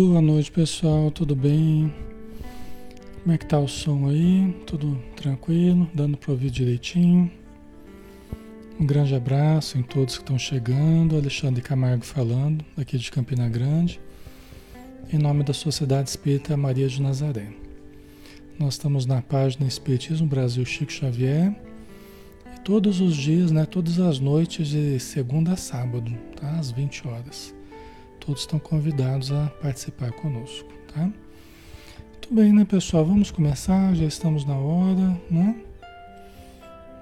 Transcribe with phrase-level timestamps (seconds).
[0.00, 1.10] Boa noite, pessoal.
[1.10, 1.92] Tudo bem?
[3.20, 4.54] Como é que tá o som aí?
[4.64, 5.90] Tudo tranquilo?
[5.92, 7.28] Dando para ouvir direitinho?
[8.78, 11.16] Um grande abraço em todos que estão chegando.
[11.16, 14.00] Alexandre Camargo falando, aqui de Campina Grande,
[15.12, 17.48] em nome da Sociedade Espírita Maria de Nazaré.
[18.56, 21.52] Nós estamos na página Espiritismo Brasil Chico Xavier.
[22.64, 26.50] Todos os dias, né, todas as noites de segunda a sábado, tá?
[26.50, 27.57] às 20 horas
[28.28, 31.00] todos estão convidados a participar conosco, tá?
[31.00, 33.02] Muito bem, né, pessoal?
[33.02, 35.56] Vamos começar, já estamos na hora, né?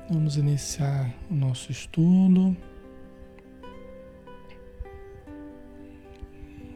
[0.09, 2.56] Vamos iniciar o nosso estudo.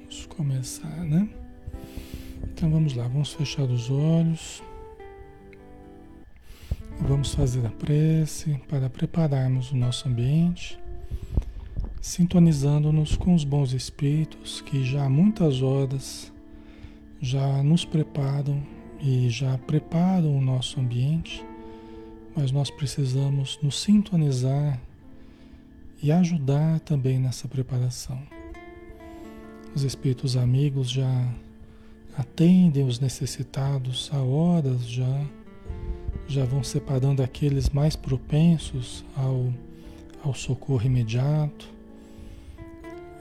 [0.01, 1.29] Vamos começar, né?
[2.43, 4.61] Então vamos lá, vamos fechar os olhos.
[7.03, 10.80] Vamos fazer a prece para prepararmos o nosso ambiente
[12.01, 16.33] sintonizando-nos com os bons espíritos que já há muitas horas
[17.21, 18.63] já nos preparam
[18.99, 21.45] e já preparam o nosso ambiente,
[22.35, 24.81] mas nós precisamos nos sintonizar
[26.03, 28.19] e ajudar também nessa preparação.
[29.75, 31.29] Os espíritos amigos já
[32.17, 35.27] atendem os necessitados há horas já,
[36.27, 39.53] já vão separando aqueles mais propensos ao,
[40.25, 41.80] ao socorro imediato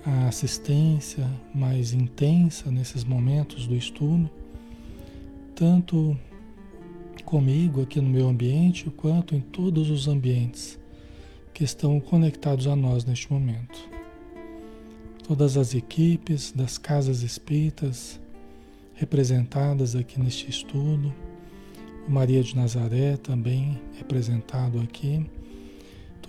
[0.09, 4.29] a assistência mais intensa nesses momentos do estudo,
[5.55, 6.17] tanto
[7.23, 10.79] comigo aqui no meu ambiente, quanto em todos os ambientes
[11.53, 13.87] que estão conectados a nós neste momento.
[15.27, 18.19] Todas as equipes das casas espíritas
[18.95, 21.13] representadas aqui neste estudo,
[22.07, 25.23] o Maria de Nazaré também representado aqui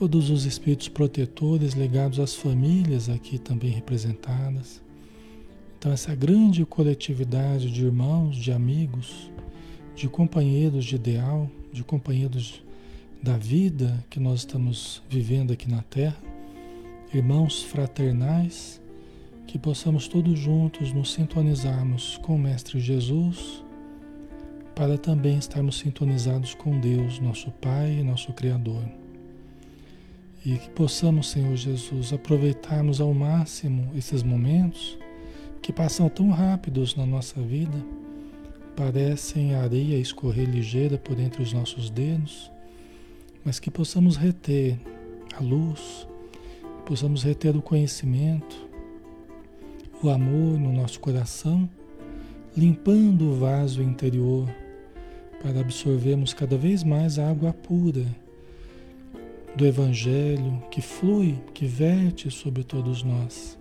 [0.00, 4.80] todos os espíritos protetores ligados às famílias aqui também representadas.
[5.78, 9.30] Então, essa grande coletividade de irmãos, de amigos,
[9.94, 12.62] de companheiros de ideal, de companheiros
[13.22, 16.16] da vida que nós estamos vivendo aqui na Terra,
[17.12, 18.80] irmãos fraternais,
[19.46, 23.62] que possamos todos juntos nos sintonizarmos com o Mestre Jesus,
[24.74, 28.82] para também estarmos sintonizados com Deus, nosso Pai e nosso Criador.
[30.44, 34.98] E que possamos, Senhor Jesus, aproveitarmos ao máximo esses momentos
[35.60, 37.76] que passam tão rápidos na nossa vida,
[38.74, 42.50] parecem areia escorrer ligeira por entre os nossos dedos,
[43.44, 44.80] mas que possamos reter
[45.36, 46.09] a luz,
[46.86, 48.56] possamos reter o conhecimento,
[50.03, 51.68] o amor no nosso coração,
[52.56, 54.48] limpando o vaso interior
[55.42, 58.06] para absorvermos cada vez mais a água pura
[59.56, 63.58] do Evangelho que flui, que verte sobre todos nós.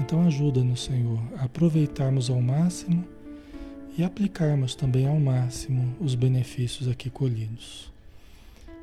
[0.00, 3.04] Então ajuda-nos, Senhor, a aproveitarmos ao máximo
[3.96, 7.92] e aplicarmos também ao máximo os benefícios aqui colhidos.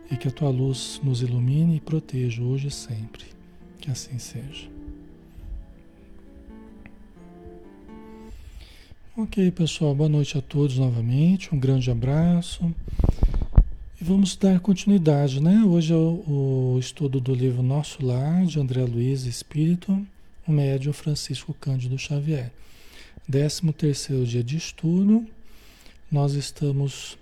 [0.09, 3.25] E que a tua luz nos ilumine e proteja hoje e sempre.
[3.79, 4.69] Que assim seja.
[9.17, 11.53] Ok, pessoal, boa noite a todos novamente.
[11.53, 12.73] Um grande abraço.
[14.03, 15.63] Vamos dar continuidade, né?
[15.63, 20.03] Hoje é o, o, estudo do livro Nosso Lar, de André Luiz Espírito,
[20.47, 22.51] o médium Francisco Cândido Xavier.
[23.29, 25.23] 13 terceiro dia de estudo,
[26.11, 27.15] nós estamos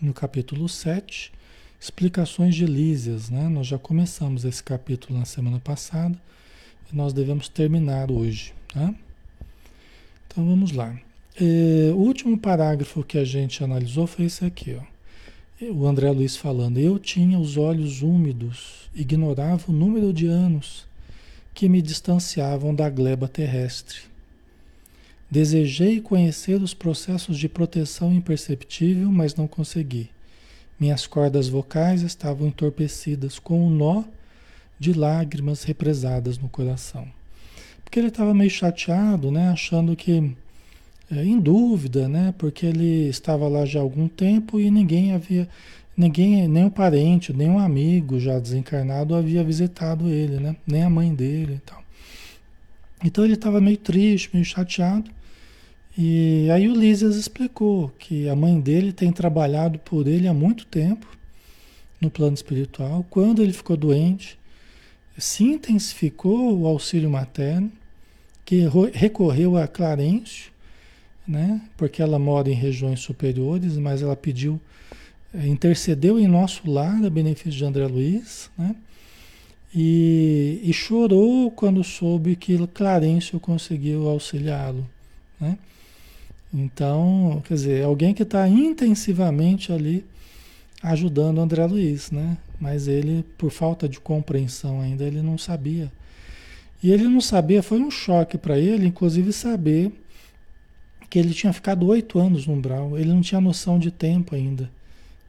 [0.00, 1.32] no capítulo 7,
[1.80, 3.48] explicações de Lísias, né?
[3.48, 6.16] Nós já começamos esse capítulo na semana passada
[6.92, 8.94] e nós devemos terminar hoje, tá?
[10.28, 10.96] Então vamos lá.
[11.34, 14.93] É, o último parágrafo que a gente analisou foi esse aqui, ó.
[15.60, 20.84] O André Luiz falando, eu tinha os olhos úmidos, ignorava o número de anos
[21.54, 23.98] que me distanciavam da gleba terrestre.
[25.30, 30.10] Desejei conhecer os processos de proteção imperceptível, mas não consegui.
[30.78, 34.02] Minhas cordas vocais estavam entorpecidas com um nó
[34.76, 37.06] de lágrimas represadas no coração.
[37.84, 40.34] Porque ele estava meio chateado, né, achando que
[41.10, 42.34] em dúvida, né?
[42.38, 45.48] Porque ele estava lá já há algum tempo e ninguém havia,
[45.96, 50.56] ninguém, nem um parente, nem um amigo já desencarnado havia visitado ele, né?
[50.66, 51.82] Nem a mãe dele e tal.
[53.04, 55.10] Então ele estava meio triste, meio chateado.
[55.96, 60.66] E aí o Lísias explicou que a mãe dele tem trabalhado por ele há muito
[60.66, 61.06] tempo
[62.00, 63.04] no plano espiritual.
[63.08, 64.38] Quando ele ficou doente,
[65.16, 67.70] se intensificou o auxílio materno,
[68.44, 70.52] que recorreu a Clarencio,
[71.26, 71.60] né?
[71.76, 74.60] Porque ela mora em regiões superiores, mas ela pediu,
[75.32, 78.74] é, intercedeu em nosso lar a benefício de André Luiz, né?
[79.74, 84.86] e, e chorou quando soube que Clarencio conseguiu auxiliá-lo.
[85.40, 85.58] Né?
[86.52, 90.04] Então, quer dizer, alguém que está intensivamente ali
[90.80, 92.36] ajudando André Luiz, né?
[92.60, 95.90] Mas ele, por falta de compreensão ainda, ele não sabia.
[96.82, 99.90] E ele não sabia, foi um choque para ele, inclusive saber
[101.08, 102.98] que ele tinha ficado oito anos no umbral.
[102.98, 104.70] Ele não tinha noção de tempo ainda,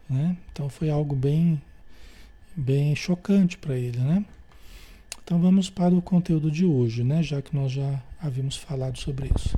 [0.10, 0.36] né?
[0.52, 1.62] Então foi algo bem,
[2.56, 4.26] bem chocante para ele, né?
[5.24, 7.24] Então vamos para o conteúdo de hoje, né?
[7.24, 9.58] Já que nós já havíamos falado sobre isso.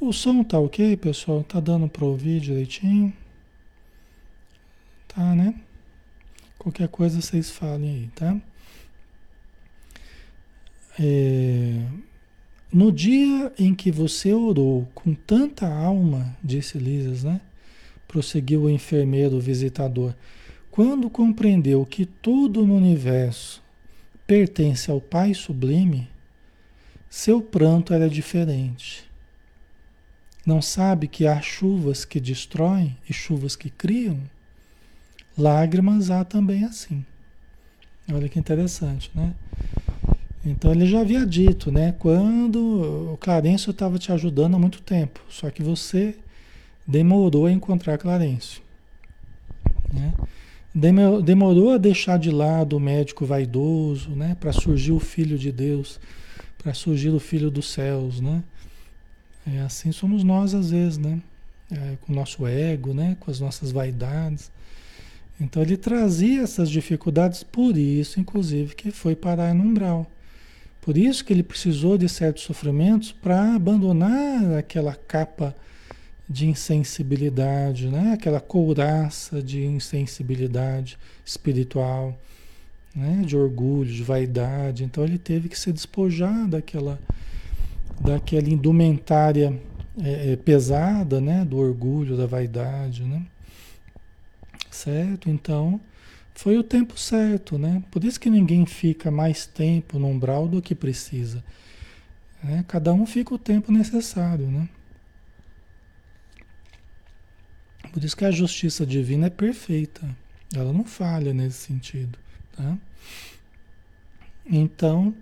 [0.00, 1.44] O som tá ok, pessoal?
[1.44, 3.12] Tá dando para ouvir direitinho?
[5.08, 5.54] Tá, né?
[6.58, 8.36] Qualquer coisa vocês falem aí, tá?
[10.98, 11.86] É...
[12.74, 17.40] No dia em que você orou com tanta alma, disse Lisas, né?
[18.08, 20.12] Prosseguiu o enfermeiro visitador.
[20.72, 23.62] Quando compreendeu que tudo no universo
[24.26, 26.08] pertence ao Pai Sublime,
[27.08, 29.08] seu pranto era diferente.
[30.44, 34.18] Não sabe que há chuvas que destroem e chuvas que criam?
[35.38, 37.06] Lágrimas há também assim.
[38.12, 39.32] Olha que interessante, né?
[40.44, 41.94] Então ele já havia dito, né?
[41.98, 46.14] Quando o Clarencio estava te ajudando há muito tempo, só que você
[46.86, 48.62] demorou a encontrar Clarencio.
[49.92, 50.12] Né?
[51.24, 54.36] Demorou a deixar de lado o médico vaidoso, né?
[54.38, 55.98] Para surgir o Filho de Deus,
[56.58, 58.42] para surgir o Filho dos céus, né?
[59.46, 61.20] É assim somos nós às vezes, né?
[61.70, 63.16] É, com o nosso ego, né?
[63.20, 64.50] Com as nossas vaidades.
[65.40, 70.10] Então ele trazia essas dificuldades, por isso, inclusive, que foi parar no umbral.
[70.84, 75.56] Por isso que ele precisou de certos sofrimentos para abandonar aquela capa
[76.28, 78.12] de insensibilidade, né?
[78.12, 82.18] aquela couraça de insensibilidade espiritual,
[82.94, 83.22] né?
[83.24, 84.84] de orgulho, de vaidade.
[84.84, 86.98] Então ele teve que se despojar daquela,
[87.98, 89.58] daquela indumentária
[90.02, 91.46] é, é, pesada, né?
[91.46, 93.04] do orgulho, da vaidade.
[93.04, 93.22] Né?
[94.70, 95.30] Certo?
[95.30, 95.80] Então
[96.34, 97.82] foi o tempo certo, né?
[97.90, 101.42] Por isso que ninguém fica mais tempo no umbral do que precisa.
[102.42, 102.64] Né?
[102.66, 104.68] Cada um fica o tempo necessário, né?
[107.92, 110.04] Por isso que a justiça divina é perfeita.
[110.52, 112.18] Ela não falha nesse sentido.
[112.56, 112.76] Tá?
[114.44, 115.14] Então,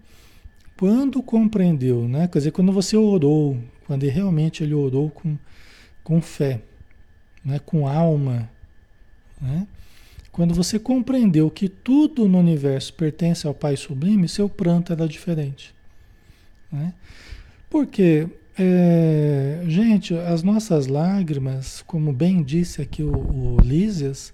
[0.78, 2.26] quando compreendeu, né?
[2.26, 5.36] quer dizer, quando você orou, quando realmente ele orou com,
[6.02, 6.62] com fé,
[7.44, 7.58] né?
[7.58, 8.50] com alma,
[9.40, 9.66] né?
[10.32, 15.74] Quando você compreendeu que tudo no universo pertence ao Pai Sublime, seu pranto era diferente.
[16.72, 16.94] Né?
[17.68, 18.26] Porque
[18.58, 24.32] é, gente, as nossas lágrimas, como bem disse aqui o, o Lísias,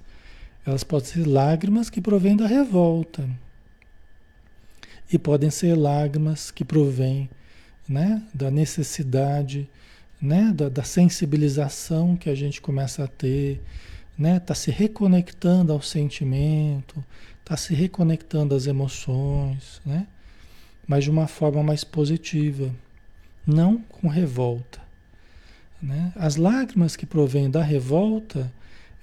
[0.65, 3.29] elas podem ser lágrimas que provêm da revolta.
[5.13, 7.29] E podem ser lágrimas que provêm
[7.89, 9.69] né, da necessidade,
[10.21, 13.61] né, da, da sensibilização que a gente começa a ter,
[14.19, 17.05] né, tá se reconectando ao sentimento,
[17.45, 20.07] tá se reconectando às emoções, né,
[20.87, 22.75] mas de uma forma mais positiva
[23.47, 24.81] não com revolta.
[25.81, 26.13] Né?
[26.17, 28.53] As lágrimas que provêm da revolta,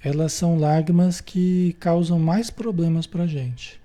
[0.04, 3.80] elas são lágrimas que causam mais problemas para a gente.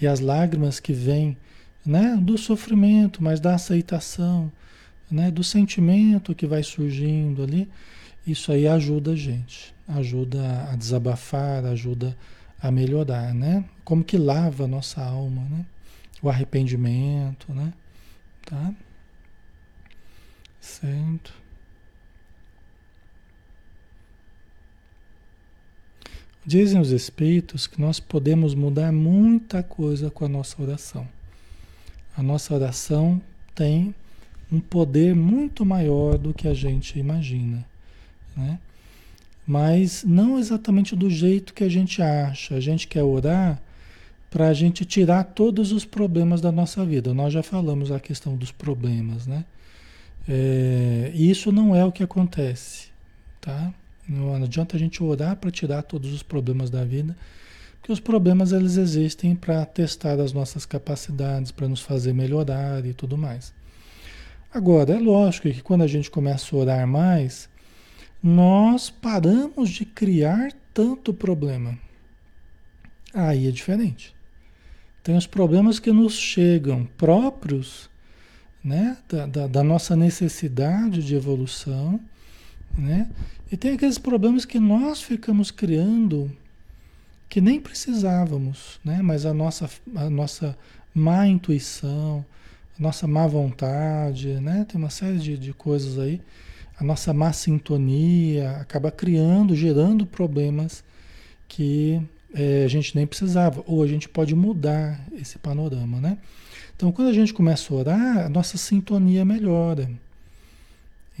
[0.00, 1.36] E as lágrimas que vêm
[1.84, 4.52] né, do sofrimento, mas da aceitação,
[5.10, 7.68] né, do sentimento que vai surgindo ali,
[8.26, 12.16] isso aí ajuda a gente, ajuda a desabafar, ajuda
[12.60, 13.64] a melhorar, né?
[13.84, 15.66] Como que lava a nossa alma, né?
[16.22, 17.72] O arrependimento, né?
[18.46, 18.72] Tá?
[20.60, 21.32] Certo.
[26.44, 31.08] Dizem os Espíritos que nós podemos mudar muita coisa com a nossa oração.
[32.16, 33.22] A nossa oração
[33.54, 33.94] tem
[34.50, 37.64] um poder muito maior do que a gente imagina,
[38.36, 38.58] né?
[39.52, 42.54] Mas não exatamente do jeito que a gente acha.
[42.54, 43.60] A gente quer orar
[44.30, 47.12] para a gente tirar todos os problemas da nossa vida.
[47.12, 49.44] Nós já falamos a questão dos problemas, né?
[50.26, 52.88] É, isso não é o que acontece,
[53.42, 53.74] tá?
[54.08, 57.14] Não adianta a gente orar para tirar todos os problemas da vida,
[57.78, 62.94] porque os problemas eles existem para testar as nossas capacidades, para nos fazer melhorar e
[62.94, 63.52] tudo mais.
[64.50, 67.51] Agora, é lógico que quando a gente começa a orar mais,
[68.22, 71.78] nós paramos de criar tanto problema.
[73.12, 74.14] Aí é diferente.
[75.02, 77.90] Tem os problemas que nos chegam próprios
[78.62, 78.96] né?
[79.08, 81.98] Da, da, da, nossa necessidade de evolução,
[82.76, 83.10] né?
[83.50, 86.30] E tem aqueles problemas que nós ficamos criando
[87.28, 89.02] que nem precisávamos, né?
[89.02, 90.56] Mas a nossa, a nossa
[90.94, 92.24] má intuição,
[92.78, 94.64] a nossa má vontade, né?
[94.68, 96.20] Tem uma série de, de coisas aí.
[96.82, 100.82] A nossa má sintonia acaba criando, gerando problemas
[101.46, 102.02] que
[102.34, 103.62] é, a gente nem precisava.
[103.68, 106.18] Ou a gente pode mudar esse panorama, né?
[106.74, 109.88] Então, quando a gente começa a orar, a nossa sintonia melhora.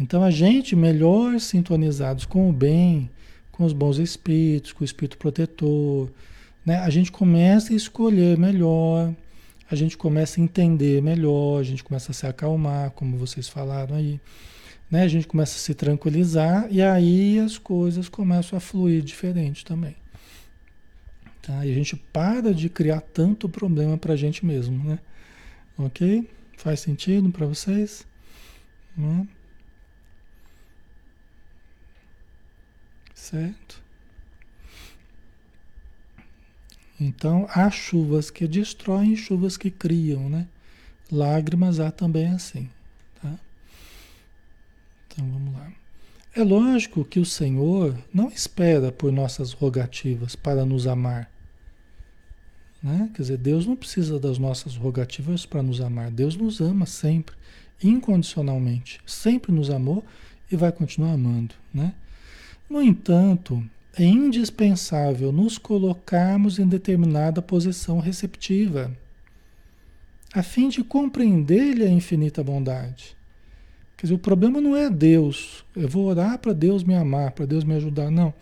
[0.00, 3.08] Então, a gente melhor sintonizados com o bem,
[3.52, 6.10] com os bons espíritos, com o espírito protetor,
[6.66, 6.80] né?
[6.80, 9.14] A gente começa a escolher melhor,
[9.70, 13.94] a gente começa a entender melhor, a gente começa a se acalmar, como vocês falaram
[13.94, 14.18] aí.
[14.92, 15.04] Né?
[15.04, 19.96] A gente começa a se tranquilizar e aí as coisas começam a fluir diferente também.
[21.40, 21.64] Tá?
[21.64, 24.98] E a gente para de criar tanto problema para a gente mesmo, né?
[25.78, 26.30] Ok?
[26.58, 28.06] Faz sentido para vocês?
[28.94, 29.26] Né?
[33.14, 33.82] Certo?
[37.00, 40.46] Então, há chuvas que destroem chuvas que criam, né?
[41.10, 42.68] Lágrimas há também assim?
[45.12, 45.70] Então, vamos lá.
[46.34, 51.30] É lógico que o Senhor não espera por nossas rogativas para nos amar.
[52.82, 53.10] Né?
[53.14, 56.10] Quer dizer, Deus não precisa das nossas rogativas para nos amar.
[56.10, 57.36] Deus nos ama sempre,
[57.82, 58.98] incondicionalmente.
[59.06, 60.02] Sempre nos amou
[60.50, 61.54] e vai continuar amando.
[61.72, 61.94] Né?
[62.68, 63.62] No entanto,
[63.94, 68.90] é indispensável nos colocarmos em determinada posição receptiva,
[70.32, 73.14] a fim de compreender-lhe a infinita bondade.
[74.02, 75.64] Quer dizer, o problema não é Deus.
[75.76, 78.10] Eu vou orar para Deus me amar, para Deus me ajudar.
[78.10, 78.34] Não.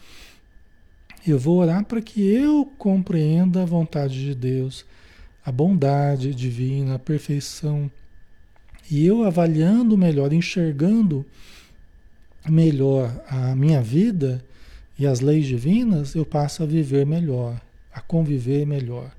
[1.26, 4.86] Eu vou orar para que eu compreenda a vontade de Deus,
[5.44, 7.90] a bondade divina, a perfeição.
[8.90, 11.26] E eu avaliando melhor, enxergando
[12.48, 14.42] melhor a minha vida
[14.98, 17.60] e as leis divinas, eu passo a viver melhor,
[17.92, 19.12] a conviver melhor.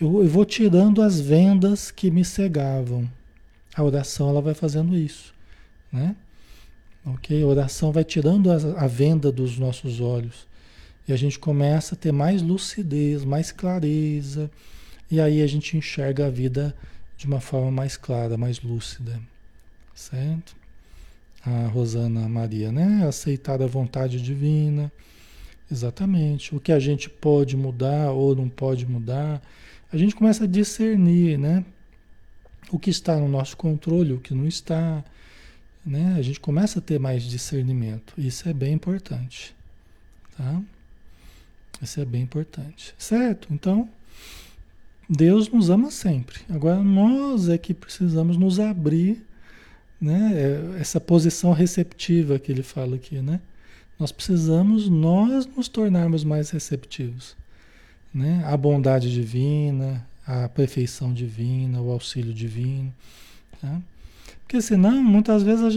[0.00, 3.06] Eu, eu vou tirando as vendas que me cegavam.
[3.76, 5.34] A oração ela vai fazendo isso,
[5.92, 6.16] né?
[7.04, 7.42] Ok?
[7.42, 10.46] A oração vai tirando a, venda dos nossos olhos
[11.06, 14.50] e a gente começa a ter mais lucidez, mais clareza.
[15.10, 16.74] E aí a gente enxerga a vida
[17.16, 19.20] de uma forma mais clara, mais lúcida.
[19.94, 20.54] Certo?
[21.44, 23.06] A Rosana Maria, né?
[23.06, 24.92] Aceitar a vontade divina.
[25.70, 26.54] Exatamente.
[26.54, 29.42] O que a gente pode mudar ou não pode mudar.
[29.92, 31.64] A gente começa a discernir, né?
[32.70, 35.04] O que está no nosso controle, o que não está.
[35.84, 36.14] Né?
[36.16, 38.14] A gente começa a ter mais discernimento.
[38.16, 39.54] Isso é bem importante.
[40.36, 40.62] Tá?
[41.82, 43.48] Isso é bem importante, certo?
[43.50, 43.88] Então,
[45.08, 46.38] Deus nos ama sempre.
[46.48, 49.26] Agora, nós é que precisamos nos abrir,
[50.00, 50.32] né?
[50.34, 53.40] É, essa posição receptiva que ele fala aqui, né?
[53.98, 57.36] Nós precisamos nós nos tornarmos mais receptivos,
[58.14, 58.42] né?
[58.46, 62.94] A bondade divina, a perfeição divina, o auxílio divino,
[63.60, 63.82] tá?
[64.52, 65.76] Porque senão, muitas vezes,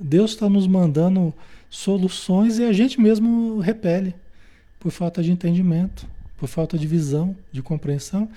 [0.00, 1.34] Deus está nos mandando
[1.68, 4.14] soluções e a gente mesmo repele
[4.80, 6.06] por falta de entendimento,
[6.38, 8.30] por falta de visão, de compreensão,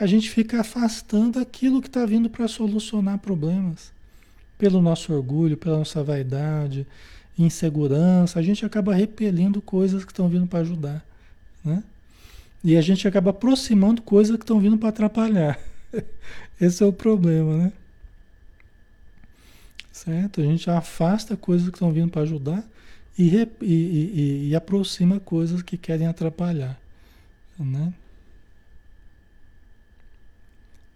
[0.00, 3.92] a gente fica afastando aquilo que está vindo para solucionar problemas.
[4.56, 6.86] Pelo nosso orgulho, pela nossa vaidade,
[7.38, 11.04] insegurança, a gente acaba repelindo coisas que estão vindo para ajudar.
[11.62, 11.84] Né?
[12.64, 15.60] E a gente acaba aproximando coisas que estão vindo para atrapalhar.
[16.58, 17.72] Esse é o problema, né?
[19.96, 20.42] Certo?
[20.42, 22.62] A gente afasta coisas que estão vindo para ajudar
[23.18, 26.78] e, e, e, e aproxima coisas que querem atrapalhar.
[27.58, 27.94] Né?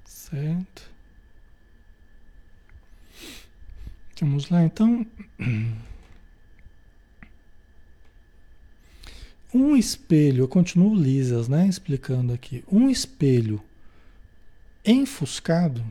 [0.04, 0.90] Certo?
[4.20, 5.06] Vamos lá, então.
[9.52, 11.66] Um espelho, eu continuo lisas, né?
[11.66, 12.62] Explicando aqui.
[12.70, 13.60] Um espelho
[14.84, 15.84] enfuscado,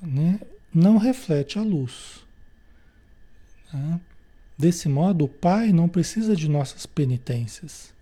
[0.00, 0.38] né?
[0.74, 2.20] Não reflete a luz.
[3.70, 4.00] Tá?
[4.56, 7.92] Desse modo, o Pai não precisa de nossas penitências.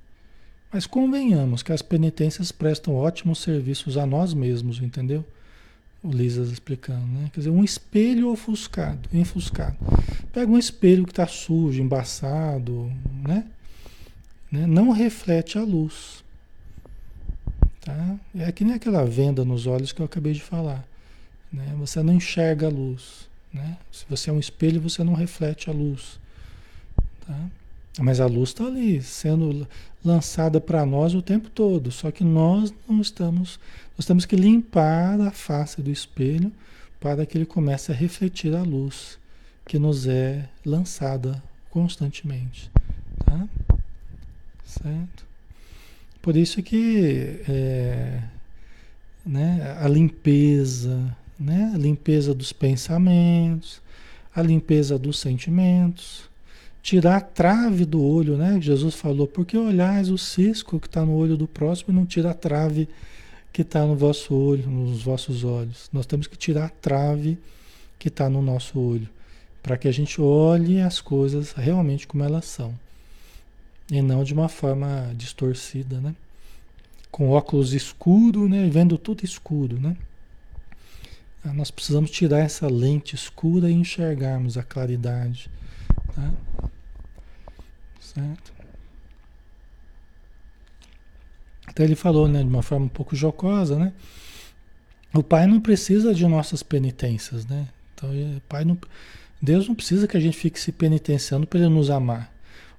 [0.73, 5.25] Mas convenhamos que as penitências prestam ótimos serviços a nós mesmos, entendeu?
[6.03, 7.31] O Lisas explicando, né?
[7.33, 9.77] Quer dizer, um espelho ofuscado, enfuscado.
[10.33, 12.91] Pega um espelho que está sujo, embaçado,
[13.27, 13.47] né?
[14.51, 14.67] né?
[14.67, 16.25] Não reflete a luz.
[17.81, 18.17] Tá?
[18.35, 20.87] É que nem aquela venda nos olhos que eu acabei de falar.
[21.53, 21.75] Né?
[21.79, 23.29] Você não enxerga a luz.
[23.53, 23.77] Né?
[23.91, 26.19] Se você é um espelho, você não reflete a luz.
[27.27, 27.47] Tá?
[27.99, 29.67] Mas a luz está ali, sendo
[30.05, 31.91] lançada para nós o tempo todo.
[31.91, 33.59] Só que nós não estamos.
[33.99, 36.53] Nós temos que limpar a face do espelho
[37.01, 39.19] para que ele comece a refletir a luz
[39.67, 42.71] que nos é lançada constantemente.
[43.25, 43.49] Tá?
[44.65, 45.27] Certo?
[46.23, 48.23] Por isso que é,
[49.25, 53.81] né, a limpeza, né, a limpeza dos pensamentos,
[54.35, 56.29] a limpeza dos sentimentos,
[56.83, 58.61] tirar a trave do olho, né?
[58.61, 62.31] Jesus falou, porque olhais o cisco que está no olho do próximo e não tira
[62.31, 62.89] a trave
[63.53, 65.89] que está no vosso olho, nos vossos olhos.
[65.93, 67.39] Nós temos que tirar a trave
[67.99, 69.09] que está no nosso olho,
[69.63, 72.75] para que a gente olhe as coisas realmente como elas são,
[73.91, 76.15] e não de uma forma distorcida, né?
[77.11, 78.69] Com óculos escuro, né?
[78.71, 79.97] Vendo tudo escuro, né?
[81.45, 85.51] Ah, nós precisamos tirar essa lente escura e enxergarmos a claridade,
[86.15, 86.33] tá?
[87.99, 88.53] Certo?
[91.67, 93.93] Até ele falou, né, de uma forma um pouco jocosa, né?
[95.15, 97.69] O pai não precisa de nossas penitências, né?
[97.95, 98.11] Então,
[98.49, 98.79] pai não,
[99.41, 102.33] Deus não precisa que a gente fique se penitenciando para ele nos amar.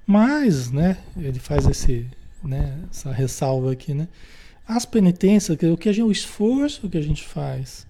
[0.06, 2.08] Mas, né, ele faz esse,
[2.44, 4.08] né, essa ressalva aqui, né?
[4.68, 7.88] As penitências, o que a gente, o esforço que a gente faz,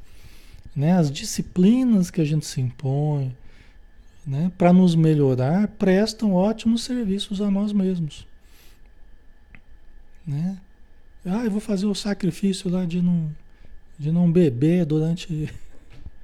[0.75, 3.35] né, as disciplinas que a gente se impõe,
[4.25, 8.27] né, para nos melhorar, prestam ótimos serviços a nós mesmos,
[10.25, 10.57] né?
[11.25, 13.29] Ah, eu vou fazer o sacrifício lá de não,
[13.97, 15.53] de não beber durante,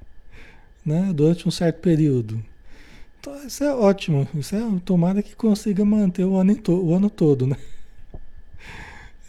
[0.84, 2.42] né, durante um certo período.
[3.20, 4.28] Então, isso é ótimo.
[4.34, 7.56] Isso é tomada que consiga manter o ano, o ano todo, né?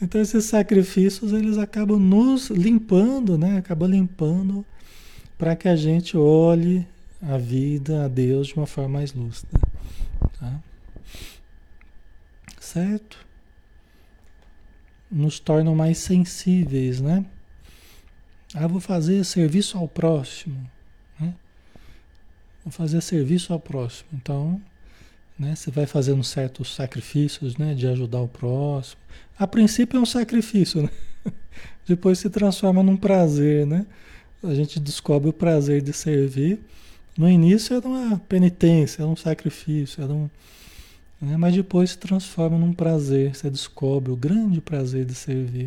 [0.01, 3.57] Então esses sacrifícios eles acabam nos limpando, né?
[3.57, 4.65] Acabam limpando
[5.39, 6.87] para que a gente olhe
[7.19, 9.59] a vida, a Deus de uma forma mais lúcida,
[10.39, 10.59] tá?
[12.59, 13.29] Certo?
[15.11, 17.25] nos tornam mais sensíveis, né?
[18.53, 20.69] Ah, vou fazer serviço ao próximo,
[21.19, 21.33] né?
[22.63, 24.09] Vou fazer serviço ao próximo.
[24.13, 24.61] Então,
[25.37, 29.01] né, você vai fazendo certos sacrifícios, né, de ajudar o próximo.
[29.37, 30.89] A princípio é um sacrifício, né?
[31.87, 33.85] Depois se transforma num prazer, né?
[34.43, 36.59] A gente descobre o prazer de servir.
[37.17, 40.29] No início era uma penitência, era um sacrifício, era um,
[41.21, 41.35] né?
[41.37, 45.65] Mas depois se transforma num prazer, você descobre o grande prazer de servir,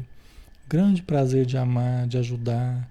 [0.65, 2.89] o grande prazer de amar, de ajudar,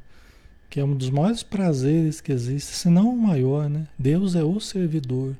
[0.70, 3.88] que é um dos maiores prazeres que existe, se não o maior, né?
[3.98, 5.36] Deus é o servidor,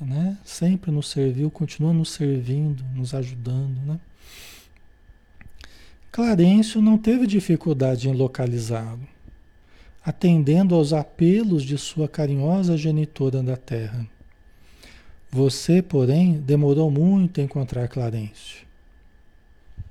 [0.00, 0.38] né?
[0.44, 4.00] Sempre nos serviu, continua nos servindo, nos ajudando, né?
[6.10, 9.06] Clarencio não teve dificuldade em localizá-lo,
[10.04, 14.06] atendendo aos apelos de sua carinhosa genitora da terra.
[15.30, 18.66] Você, porém, demorou muito a encontrar Clarencio.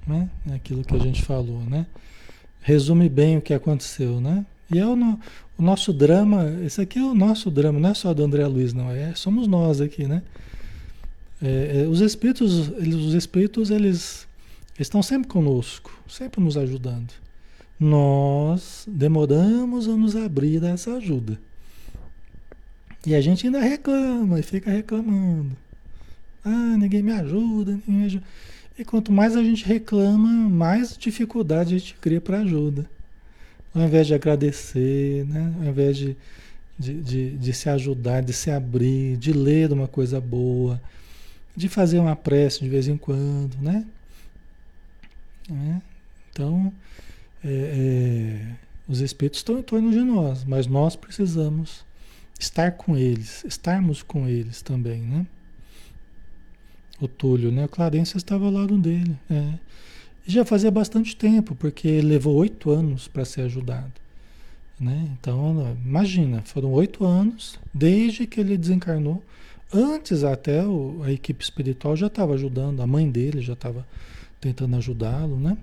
[0.05, 0.29] Né?
[0.49, 1.85] É aquilo que a gente falou, né?
[2.61, 4.45] Resume bem o que aconteceu, né?
[4.71, 5.19] E é o, no,
[5.57, 8.73] o nosso drama, esse aqui é o nosso drama, não é só do André Luiz,
[8.73, 10.21] não, é, somos nós aqui, né?
[11.41, 14.27] É, é, os espíritos, eles, os espíritos, eles
[14.77, 17.13] estão sempre conosco, sempre nos ajudando.
[17.79, 21.39] Nós demoramos a nos abrir a essa ajuda.
[23.05, 25.55] E a gente ainda reclama e fica reclamando.
[26.43, 28.25] Ah, ninguém me ajuda, ninguém me ajuda.
[28.77, 32.89] E quanto mais a gente reclama, mais dificuldade a gente cria para ajuda.
[33.73, 35.53] Ao invés de agradecer, né?
[35.59, 36.17] ao invés de,
[36.77, 40.81] de, de, de, se ajudar, de se abrir, de ler uma coisa boa,
[41.55, 43.85] de fazer uma prece de vez em quando, né?
[45.51, 45.81] É.
[46.31, 46.73] Então,
[47.43, 48.55] é, é,
[48.87, 51.85] os espíritos estão em torno de nós, mas nós precisamos
[52.39, 55.25] estar com eles, estarmos com eles também, né?
[56.99, 57.65] O Túlio, né?
[57.65, 59.15] O Clarence estava ao lado dele.
[59.29, 59.53] É.
[60.27, 63.93] E já fazia bastante tempo, porque levou oito anos para ser ajudado.
[64.79, 65.09] Né?
[65.19, 69.21] Então, imagina, foram oito anos desde que ele desencarnou.
[69.73, 73.85] Antes até o, a equipe espiritual já estava ajudando, a mãe dele já estava
[74.39, 75.57] tentando ajudá-lo, né?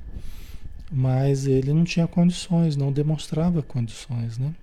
[0.91, 4.55] Mas ele não tinha condições, não demonstrava condições, né?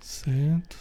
[0.00, 0.76] Certo.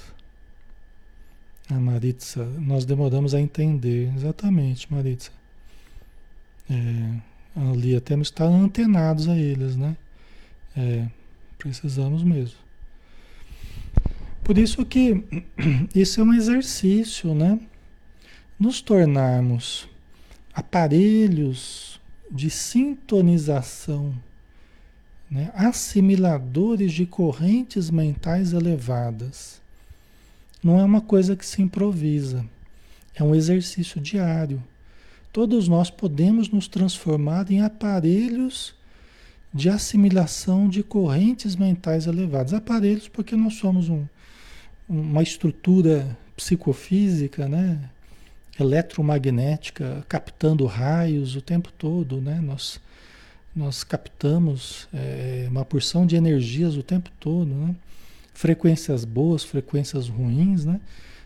[1.70, 4.12] A Maritza, nós demoramos a entender.
[4.16, 5.32] Exatamente, Maritza.
[6.70, 7.22] É,
[7.56, 9.96] ali que estar antenados a eles, né?
[10.76, 11.08] É,
[11.58, 12.58] precisamos mesmo.
[14.44, 15.24] Por isso que
[15.94, 17.60] isso é um exercício, né?
[18.60, 19.90] Nos tornarmos
[20.58, 24.16] aparelhos de sintonização
[25.30, 25.52] né?
[25.54, 29.62] assimiladores de correntes mentais elevadas.
[30.64, 32.44] Não é uma coisa que se improvisa,
[33.14, 34.64] é um exercício diário.
[35.32, 38.74] Todos nós podemos nos transformar em aparelhos
[39.54, 42.56] de assimilação de correntes mentais elevadas.
[42.56, 44.08] Aparelhos porque nós somos um,
[44.90, 47.92] uma estrutura psicofísica, né?
[48.60, 52.40] Eletromagnética, captando raios o tempo todo, né?
[52.42, 52.80] Nós,
[53.56, 57.76] nós captamos é, uma porção de energias o tempo todo, né?
[58.34, 60.80] Frequências boas, frequências ruins, né?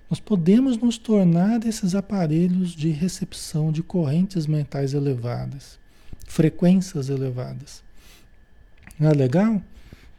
[0.09, 5.79] Nós podemos nos tornar esses aparelhos de recepção de correntes mentais elevadas,
[6.27, 7.81] frequências elevadas.
[8.99, 9.61] Não é legal?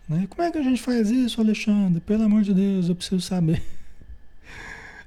[0.09, 0.27] Né?
[0.31, 2.01] Como é que a gente faz isso, Alexandre?
[2.01, 3.62] Pelo amor de Deus, eu preciso saber.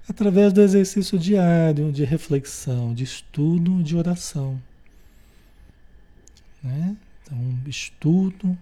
[0.08, 4.62] Através do exercício diário de reflexão, de estudo, de oração.
[6.62, 6.96] Né?
[7.24, 8.58] Então, estudo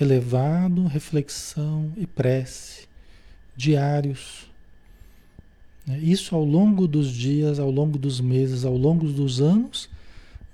[0.00, 2.88] elevado, reflexão e prece
[3.56, 4.50] diários.
[5.86, 5.98] Né?
[5.98, 9.88] Isso ao longo dos dias, ao longo dos meses, ao longo dos anos,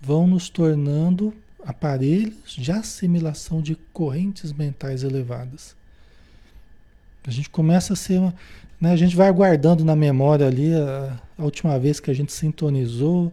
[0.01, 5.77] vão nos tornando aparelhos de assimilação de correntes mentais elevadas.
[7.27, 8.35] A gente começa a ser uma,
[8.81, 12.33] né, a gente vai guardando na memória ali a, a, última vez que a gente
[12.33, 13.33] sintonizou,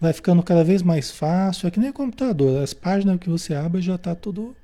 [0.00, 1.68] vai ficando cada vez mais fácil.
[1.68, 4.56] É que nem computador, as páginas que você abre já está tudo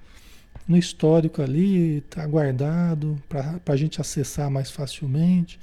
[0.66, 5.60] no histórico ali, está guardado para a gente acessar mais facilmente.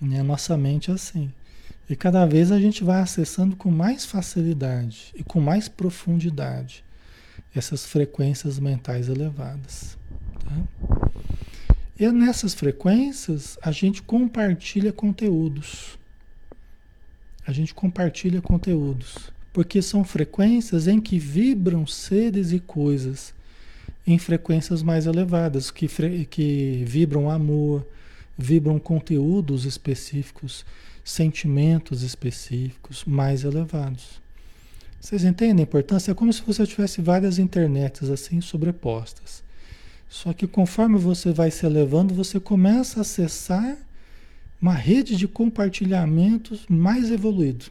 [0.00, 1.30] E a nossa mente é assim.
[1.88, 6.82] E cada vez a gente vai acessando com mais facilidade e com mais profundidade
[7.54, 9.98] essas frequências mentais elevadas.
[10.44, 11.11] Tá?
[12.02, 15.96] E nessas frequências a gente compartilha conteúdos.
[17.46, 19.30] A gente compartilha conteúdos.
[19.52, 23.32] Porque são frequências em que vibram seres e coisas
[24.04, 25.86] em frequências mais elevadas, que,
[26.28, 27.86] que vibram amor,
[28.36, 30.66] vibram conteúdos específicos
[31.04, 34.20] sentimentos específicos mais elevados.
[35.00, 36.10] Vocês entendem a importância?
[36.10, 39.44] É como se você tivesse várias internets assim sobrepostas.
[40.12, 43.78] Só que conforme você vai se elevando, você começa a acessar
[44.60, 47.64] uma rede de compartilhamentos mais evoluído.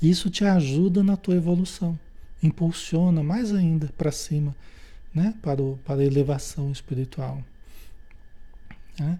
[0.00, 1.98] Isso te ajuda na tua evolução,
[2.40, 4.54] impulsiona mais ainda para cima,
[5.12, 5.34] né?
[5.42, 7.42] para, o, para a elevação espiritual.
[8.96, 9.18] Né?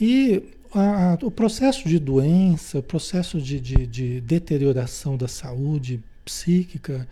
[0.00, 0.42] E
[0.74, 7.06] a, o processo de doença, o processo de, de, de deterioração da saúde psíquica,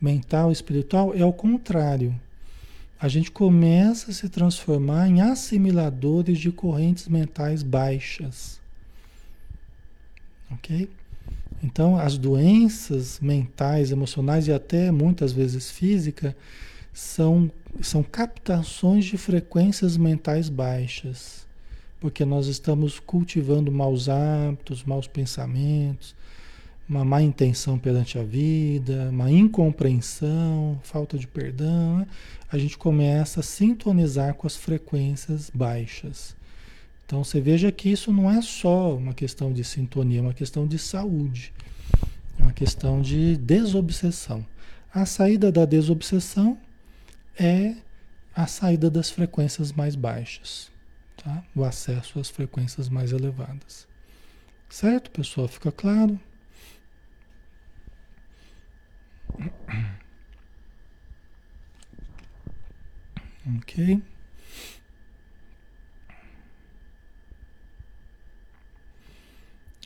[0.00, 2.14] mental, espiritual é o contrário.
[3.02, 8.60] A gente começa a se transformar em assimiladores de correntes mentais baixas.
[10.52, 10.88] Ok?
[11.60, 16.32] Então, as doenças mentais, emocionais e até muitas vezes físicas
[16.92, 21.42] são, são captações de frequências mentais baixas
[22.02, 26.16] porque nós estamos cultivando maus hábitos, maus pensamentos,
[26.88, 32.06] uma má intenção perante a vida, uma incompreensão, falta de perdão, né?
[32.50, 36.36] a gente começa a sintonizar com as frequências baixas.
[37.06, 40.66] Então você veja que isso não é só uma questão de sintonia, é uma questão
[40.66, 41.52] de saúde,
[42.38, 44.44] é uma questão de desobsessão.
[44.92, 46.58] A saída da desobsessão
[47.38, 47.74] é
[48.34, 50.72] a saída das frequências mais baixas
[51.22, 51.42] tá?
[51.54, 53.86] o acesso às frequências mais elevadas.
[54.68, 55.48] Certo, pessoal?
[55.48, 56.18] Fica claro?
[63.58, 64.02] Ok.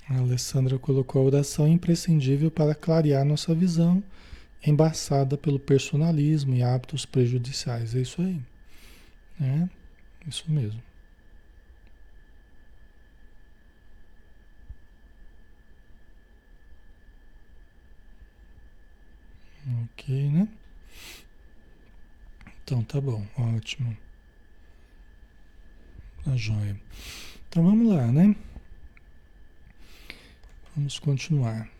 [0.08, 4.02] A Alessandra colocou a oração imprescindível para clarear nossa visão,
[4.64, 7.94] embaçada pelo personalismo e hábitos prejudiciais.
[7.94, 8.40] É isso aí.
[9.40, 9.68] É
[10.28, 10.80] isso mesmo.
[19.98, 20.46] Ok, né?
[22.62, 23.96] Então tá bom, ótimo.
[26.22, 26.78] Tá joia.
[27.48, 28.36] Então vamos lá, né?
[30.76, 31.70] Vamos continuar.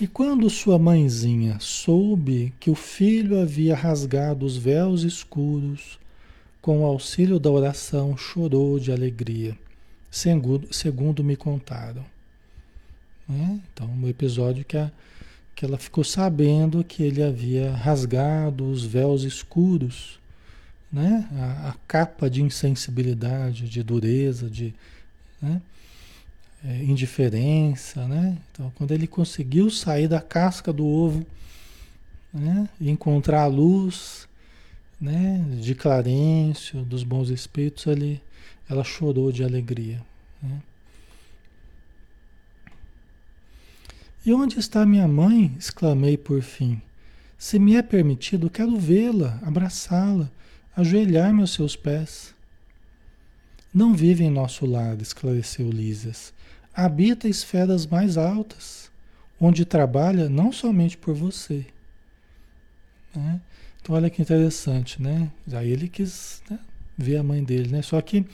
[0.00, 6.00] E quando sua mãezinha soube que o filho havia rasgado os véus escuros,
[6.60, 9.56] com o auxílio da oração, chorou de alegria,
[10.10, 12.04] segundo, segundo me contaram.
[13.28, 13.60] Né?
[13.72, 14.90] Então, um episódio que, a,
[15.54, 20.18] que ela ficou sabendo que ele havia rasgado os véus escuros,
[20.92, 21.28] né?
[21.34, 24.74] a, a capa de insensibilidade, de dureza, de
[25.40, 25.60] né?
[26.64, 28.06] é, indiferença.
[28.06, 28.36] Né?
[28.50, 31.24] Então, quando ele conseguiu sair da casca do ovo
[32.32, 32.68] né?
[32.80, 34.28] e encontrar a luz
[35.00, 35.44] né?
[35.60, 38.20] de Clarencio, dos bons espíritos, ali,
[38.68, 40.00] ela chorou de alegria.
[40.42, 40.60] Né?
[44.24, 45.52] E onde está minha mãe?
[45.58, 46.80] exclamei por fim.
[47.36, 50.30] Se me é permitido, quero vê-la, abraçá-la,
[50.76, 52.32] ajoelhar-me aos seus pés.
[53.74, 56.32] não vive em nosso lar, esclareceu Lísias.
[56.72, 58.92] Habita esferas mais altas,
[59.40, 61.66] onde trabalha não somente por você.
[63.14, 63.40] Né?
[63.80, 65.32] Então, olha que interessante, né?
[65.52, 66.60] Aí ele quis né,
[66.96, 67.82] ver a mãe dele, né?
[67.82, 68.24] Só que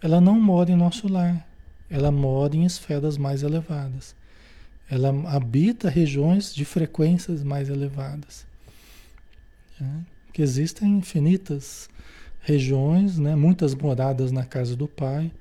[0.00, 1.44] ela não mora em nosso lar,
[1.90, 4.14] ela mora em esferas mais elevadas.
[4.92, 8.44] Ela habita regiões de frequências mais elevadas.
[9.80, 10.04] Né?
[10.34, 11.88] Que existem infinitas
[12.42, 13.34] regiões, né?
[13.34, 15.32] muitas moradas na casa do Pai.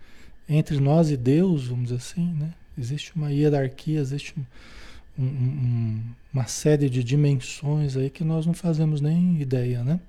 [0.48, 2.54] Entre nós e Deus, vamos dizer assim, né?
[2.78, 6.02] existe uma hierarquia, existe um, um, um,
[6.34, 10.00] uma série de dimensões aí que nós não fazemos nem ideia, né?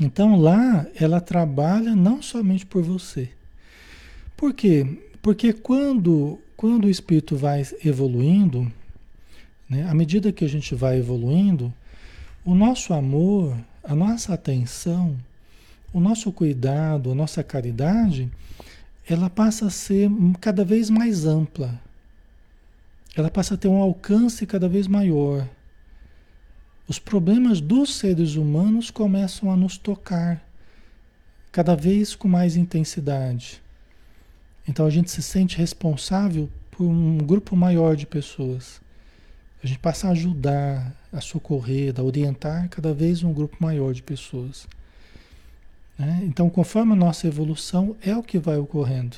[0.00, 3.28] Então lá ela trabalha não somente por você.
[4.36, 4.98] Por quê?
[5.22, 8.70] Porque quando, quando o espírito vai evoluindo,
[9.68, 11.72] né, à medida que a gente vai evoluindo,
[12.44, 15.16] o nosso amor, a nossa atenção,
[15.92, 18.30] o nosso cuidado, a nossa caridade,
[19.08, 21.80] ela passa a ser cada vez mais ampla
[23.16, 25.48] ela passa a ter um alcance cada vez maior.
[26.86, 30.46] Os problemas dos seres humanos começam a nos tocar
[31.50, 33.62] cada vez com mais intensidade.
[34.68, 38.80] Então a gente se sente responsável por um grupo maior de pessoas.
[39.62, 44.02] A gente passa a ajudar, a socorrer, a orientar cada vez um grupo maior de
[44.02, 44.68] pessoas.
[45.98, 46.22] Né?
[46.24, 49.16] Então, conforme a nossa evolução, é o que vai ocorrendo.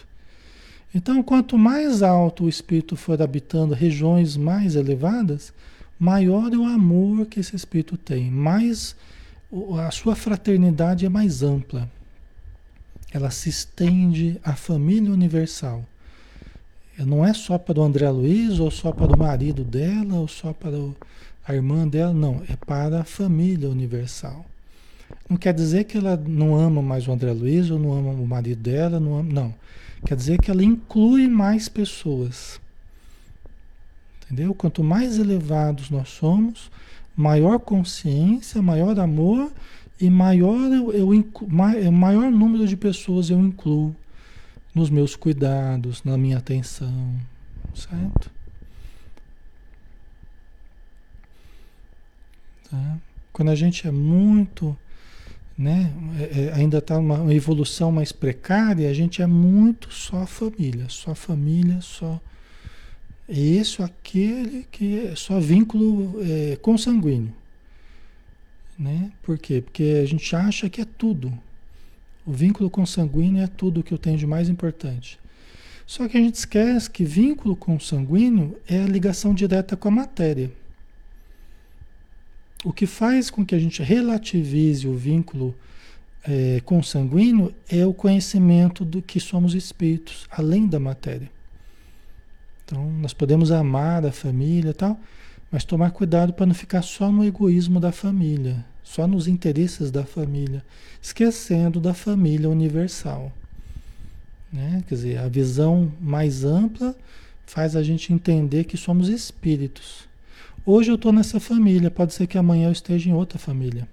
[0.95, 5.53] Então, quanto mais alto o espírito for habitando regiões mais elevadas,
[5.99, 8.97] maior é o amor que esse espírito tem, mais
[9.87, 11.91] a sua fraternidade é mais ampla.
[13.13, 15.85] Ela se estende à família universal.
[16.99, 20.53] Não é só para o André Luiz, ou só para o marido dela, ou só
[20.53, 20.77] para
[21.47, 22.43] a irmã dela, não.
[22.49, 24.45] É para a família universal.
[25.29, 28.27] Não quer dizer que ela não ama mais o André Luiz, ou não ama o
[28.27, 29.55] marido dela, não ama, não.
[30.05, 32.61] Quer dizer que ela inclui mais pessoas.
[34.25, 34.55] Entendeu?
[34.55, 36.71] Quanto mais elevados nós somos,
[37.17, 39.51] maior consciência, maior amor
[40.01, 43.95] e maior, eu, eu é, maior número de pessoas eu incluo
[44.75, 47.15] nos meus cuidados, na minha atenção.
[47.75, 48.31] Certo?
[52.71, 52.99] Tá?
[53.33, 54.77] Quando a gente é muito
[55.59, 55.93] né?
[56.17, 61.17] É, é, ainda está uma evolução mais precária, a gente é muito só família, só
[61.17, 62.21] família, só
[63.29, 67.35] isso, aquele que é só vínculo é, consanguíneo.
[68.79, 69.11] Né?
[69.23, 69.61] Por quê?
[69.61, 71.37] Porque a gente acha que é tudo.
[72.25, 75.19] O vínculo consanguíneo é tudo que eu tenho de mais importante.
[75.87, 80.53] Só que a gente esquece que vínculo consanguíneo é a ligação direta com a matéria.
[82.65, 85.55] O que faz com que a gente relativize o vínculo
[86.25, 91.31] é, consanguíneo é o conhecimento do que somos espíritos, além da matéria.
[92.65, 95.01] Então, nós podemos amar a família e tal,
[95.51, 100.05] mas tomar cuidado para não ficar só no egoísmo da família, só nos interesses da
[100.05, 100.63] família,
[101.01, 103.33] esquecendo da família universal.
[104.53, 104.83] Né?
[104.89, 106.95] Quer dizer, a visão mais ampla
[107.47, 110.07] faz a gente entender que somos espíritos.
[110.65, 113.89] Hoje eu estou nessa família, pode ser que amanhã eu esteja em outra família.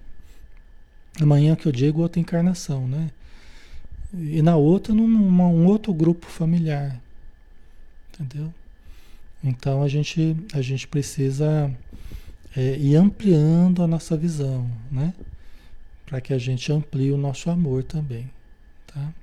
[1.21, 3.09] Amanhã que eu digo outra encarnação, né?
[4.13, 6.99] E na outra, num um outro grupo familiar.
[8.13, 8.53] Entendeu?
[9.45, 11.71] Então a gente, a gente precisa
[12.57, 15.13] é, ir ampliando a nossa visão, né?
[16.03, 18.27] Para que a gente amplie o nosso amor também,
[18.87, 19.13] tá?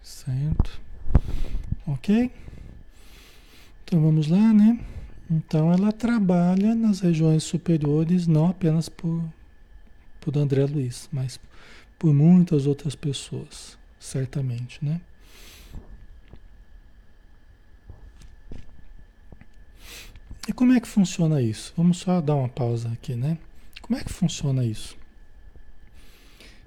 [0.00, 0.80] Certo?
[1.84, 2.30] Ok?
[3.84, 4.78] Então vamos lá, né?
[5.28, 9.20] Então ela trabalha nas regiões superiores não apenas por,
[10.20, 11.40] por André Luiz, mas
[11.98, 15.00] por muitas outras pessoas, certamente, né?
[20.48, 21.72] E como é que funciona isso?
[21.76, 23.36] Vamos só dar uma pausa aqui, né?
[23.82, 24.96] Como é que funciona isso?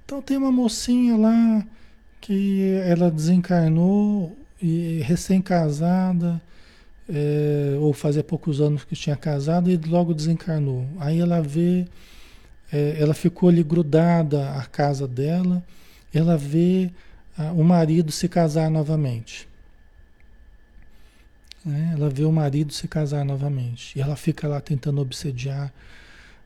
[0.03, 1.65] Então tem uma mocinha lá
[2.19, 6.41] que ela desencarnou e recém-casada,
[7.07, 10.87] é, ou fazia poucos anos que tinha casado e logo desencarnou.
[10.99, 11.87] Aí ela vê,
[12.71, 15.63] é, ela ficou ali grudada à casa dela,
[16.13, 16.91] ela vê
[17.37, 19.47] a, o marido se casar novamente.
[21.65, 21.93] Né?
[21.93, 23.97] Ela vê o marido se casar novamente.
[23.97, 25.71] E ela fica lá tentando obsediar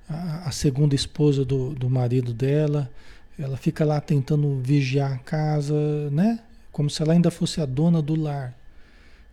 [0.09, 2.89] a, a segunda esposa do, do marido dela
[3.38, 6.39] ela fica lá tentando vigiar a casa, né?
[6.71, 8.55] Como se ela ainda fosse a dona do lar.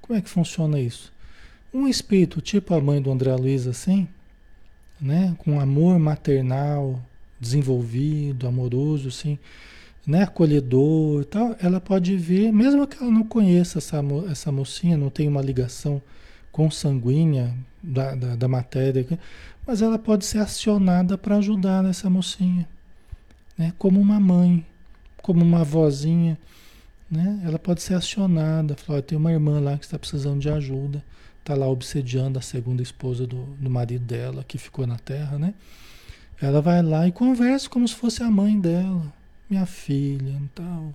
[0.00, 1.12] Como é que funciona isso?
[1.72, 4.08] Um espírito, tipo a mãe do André Luiz, assim,
[5.00, 5.34] né?
[5.38, 7.00] Com amor maternal
[7.40, 9.38] desenvolvido, amoroso, assim,
[10.06, 10.24] né?
[10.24, 15.30] Acolhedor tal, ela pode ver, mesmo que ela não conheça essa, essa mocinha, não tenha
[15.30, 16.02] uma ligação
[16.52, 19.06] consanguínea da, da, da matéria,
[19.66, 22.68] mas ela pode ser acionada para ajudar essa mocinha,
[23.56, 23.72] né?
[23.78, 24.64] Como uma mãe,
[25.22, 26.38] como uma vozinha,
[27.10, 27.40] né?
[27.44, 31.02] Ela pode ser acionada, falar, tem uma irmã lá que está precisando de ajuda,
[31.40, 35.54] está lá obsediando a segunda esposa do, do marido dela, que ficou na terra, né?
[36.40, 39.12] Ela vai lá e conversa como se fosse a mãe dela,
[39.48, 40.94] minha filha e tal.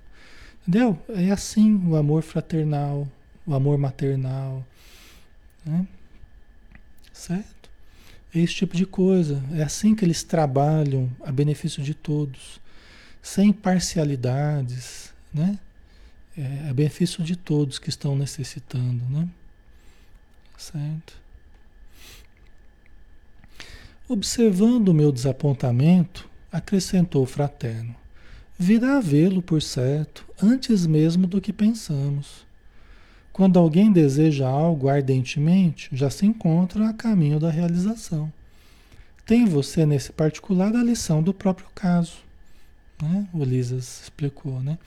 [0.61, 0.99] Entendeu?
[1.09, 3.07] É assim o amor fraternal,
[3.45, 4.65] o amor maternal,
[5.63, 5.85] né?
[7.13, 7.69] Certo?
[8.33, 9.43] É esse tipo de coisa.
[9.53, 12.59] É assim que eles trabalham a benefício de todos,
[13.21, 15.59] sem parcialidades, né?
[16.37, 19.29] É a benefício de todos que estão necessitando, né?
[20.57, 21.13] Certo?
[24.07, 27.95] Observando o meu desapontamento, acrescentou o fraterno:
[28.57, 32.45] virá vê-lo, por certo, antes mesmo do que pensamos.
[33.33, 38.31] Quando alguém deseja algo ardentemente, já se encontra a caminho da realização.
[39.25, 42.13] Tem você, nesse particular, a lição do próprio caso.
[43.01, 43.27] Né?
[43.33, 44.77] O Lisas explicou, né?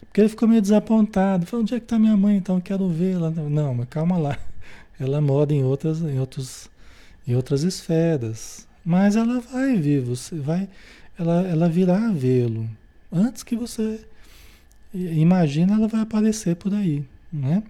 [0.00, 1.46] Porque ele ficou meio desapontado.
[1.46, 2.60] Falou, onde é que está minha mãe então?
[2.60, 3.30] Quero vê-la.
[3.30, 4.38] Não, mas calma lá.
[4.98, 6.70] Ela mora em outras, em outros,
[7.26, 8.66] em outras esferas.
[8.84, 10.68] Mas ela vai vir, você vai,
[11.18, 12.68] ela, ela virá vê-lo.
[13.10, 14.00] Antes que você
[14.92, 17.62] imagina, ela vai aparecer por aí, né?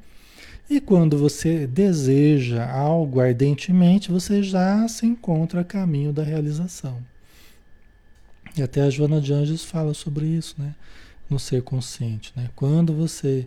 [0.71, 7.03] E quando você deseja algo ardentemente, você já se encontra a caminho da realização.
[8.57, 10.75] E até a Joana de Anjos fala sobre isso, né?
[11.29, 12.49] No ser consciente, né?
[12.55, 13.47] Quando você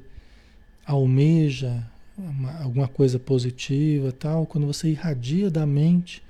[0.86, 1.84] almeja
[2.18, 6.24] uma, alguma coisa positiva, tal, quando você irradia da mente,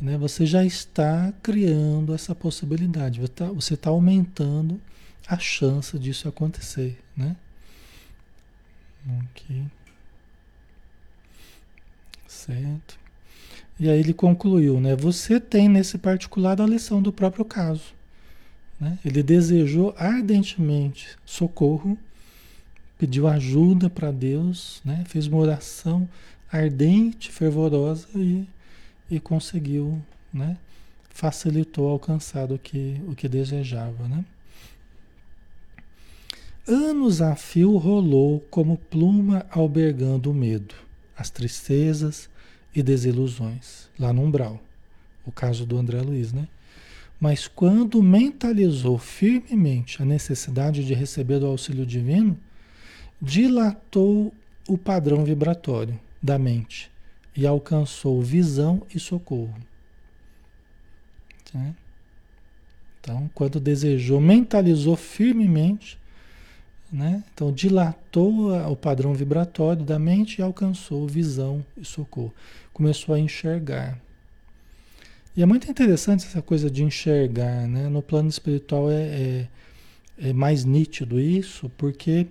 [0.00, 0.18] né?
[0.18, 3.20] Você já está criando essa possibilidade.
[3.20, 4.80] Você está tá aumentando
[5.26, 7.36] a chance disso acontecer, né?
[9.24, 9.64] Ok.
[12.26, 12.98] Certo?
[13.78, 14.94] E aí ele concluiu, né?
[14.96, 17.94] Você tem nesse particular a lição do próprio caso.
[18.80, 18.98] Né?
[19.04, 21.98] Ele desejou ardentemente socorro,
[22.98, 25.04] pediu ajuda para Deus, né?
[25.06, 26.08] fez uma oração
[26.50, 28.46] ardente, fervorosa e,
[29.10, 30.00] e conseguiu,
[30.32, 30.56] né?
[31.10, 34.08] facilitou alcançar o que, o que desejava.
[34.08, 34.24] Né?
[36.66, 42.28] Anos a fio rolou como pluma albergando o medo as tristezas
[42.74, 44.62] e desilusões, lá no umbral.
[45.24, 46.46] O caso do André Luiz, né?
[47.18, 52.38] Mas quando mentalizou firmemente a necessidade de receber o auxílio divino,
[53.20, 54.32] dilatou
[54.68, 56.90] o padrão vibratório da mente
[57.36, 59.54] e alcançou visão e socorro.
[63.00, 65.98] Então, quando desejou, mentalizou firmemente
[66.90, 67.22] né?
[67.34, 72.32] Então, dilatou o padrão vibratório da mente e alcançou visão e socorro.
[72.72, 73.98] Começou a enxergar.
[75.36, 77.66] E é muito interessante essa coisa de enxergar.
[77.66, 77.88] Né?
[77.88, 79.48] No plano espiritual é, é,
[80.18, 82.26] é mais nítido isso, porque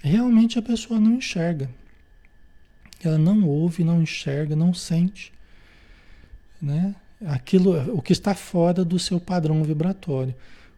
[0.00, 1.70] realmente a pessoa não enxerga.
[3.02, 5.32] Ela não ouve, não enxerga, não sente.
[6.60, 6.94] Né?
[7.24, 10.34] Aquilo, o que está fora do seu padrão vibratório.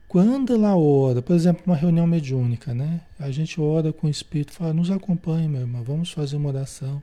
[0.09, 3.03] Quando ela ora, por exemplo, uma reunião mediúnica, né?
[3.19, 7.03] A gente ora com o Espírito, fala, nos acompanhe, meu irmão, vamos fazer uma oração.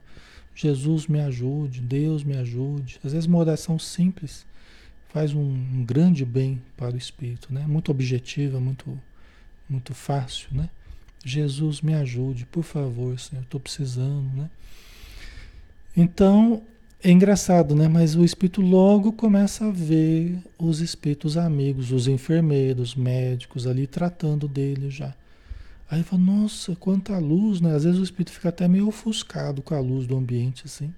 [0.52, 2.98] Jesus me ajude, Deus me ajude.
[3.04, 4.44] Às vezes uma oração simples
[5.10, 7.64] faz um, um grande bem para o Espírito, né?
[7.68, 9.00] Muito objetiva, muito,
[9.68, 10.68] muito fácil, né?
[11.28, 14.48] Jesus me ajude, por favor, Senhor, estou precisando, né?
[15.96, 16.62] Então,
[17.02, 17.88] é engraçado, né?
[17.88, 24.46] Mas o espírito logo começa a ver os espíritos amigos, os enfermeiros, médicos ali tratando
[24.46, 25.14] dele já.
[25.90, 27.74] Aí fala, nossa, quanta luz, né?
[27.74, 30.92] Às vezes o espírito fica até meio ofuscado com a luz do ambiente, assim.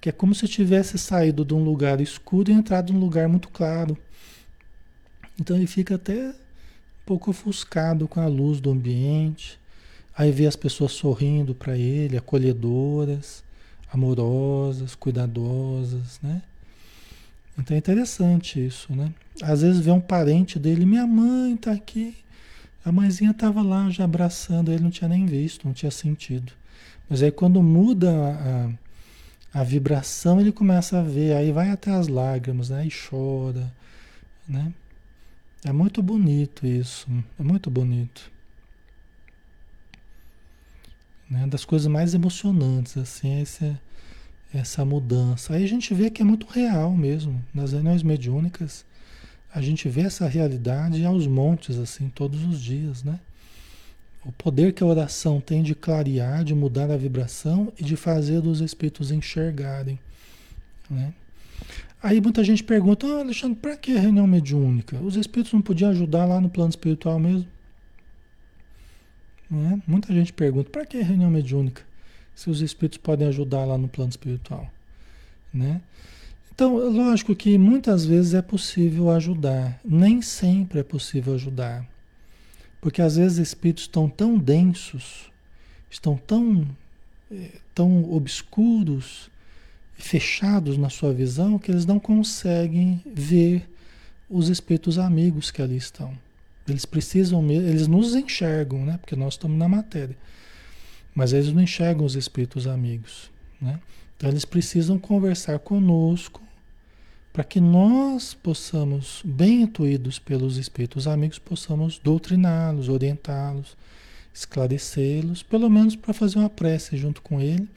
[0.00, 3.48] Que é como se tivesse saído de um lugar escuro e entrado num lugar muito
[3.48, 3.96] claro.
[5.40, 6.34] Então ele fica até
[7.04, 9.58] pouco ofuscado com a luz do ambiente.
[10.16, 13.44] Aí vê as pessoas sorrindo para ele, acolhedoras
[13.94, 16.42] amorosas, cuidadosas, né?
[17.56, 19.12] Então é interessante isso, né?
[19.40, 22.16] Às vezes vê um parente dele, minha mãe está aqui.
[22.84, 26.52] A mãezinha estava lá já abraçando, ele não tinha nem visto, não tinha sentido.
[27.08, 31.92] Mas aí quando muda a, a, a vibração, ele começa a ver, aí vai até
[31.92, 32.84] as lágrimas, né?
[32.84, 33.72] E chora,
[34.48, 34.72] né?
[35.64, 37.06] É muito bonito isso,
[37.40, 38.30] é muito bonito.
[41.28, 41.46] Né?
[41.46, 43.76] Das coisas mais emocionantes, assim, é,
[44.52, 45.54] essa mudança.
[45.54, 47.42] Aí a gente vê que é muito real mesmo.
[47.52, 48.84] Nas reuniões mediúnicas,
[49.54, 53.18] a gente vê essa realidade aos montes, assim, todos os dias, né?
[54.22, 58.44] O poder que a oração tem de clarear, de mudar a vibração e de fazer
[58.46, 59.98] os espíritos enxergarem,
[60.90, 61.14] né?
[62.04, 64.98] Aí muita gente pergunta, ah, Alexandre, para que reunião mediúnica?
[64.98, 67.48] Os espíritos não podiam ajudar lá no plano espiritual mesmo?
[69.50, 69.80] É?
[69.86, 71.80] Muita gente pergunta, para que reunião mediúnica?
[72.34, 74.70] Se os espíritos podem ajudar lá no plano espiritual.
[75.50, 75.80] Né?
[76.54, 81.88] Então, lógico que muitas vezes é possível ajudar, nem sempre é possível ajudar.
[82.82, 85.32] Porque às vezes espíritos estão tão densos,
[85.90, 86.68] estão tão,
[87.32, 89.30] eh, tão obscuros,
[89.94, 93.68] fechados na sua visão, que eles não conseguem ver
[94.28, 96.12] os espíritos amigos que ali estão.
[96.68, 98.98] Eles precisam, eles nos enxergam, né?
[98.98, 100.16] Porque nós estamos na matéria.
[101.14, 103.30] Mas eles não enxergam os espíritos amigos,
[103.60, 103.78] né?
[104.16, 106.42] Então eles precisam conversar conosco
[107.32, 113.76] para que nós possamos, bem intuídos pelos espíritos amigos, possamos doutriná-los, orientá-los,
[114.32, 117.68] esclarecê-los, pelo menos para fazer uma prece junto com ele,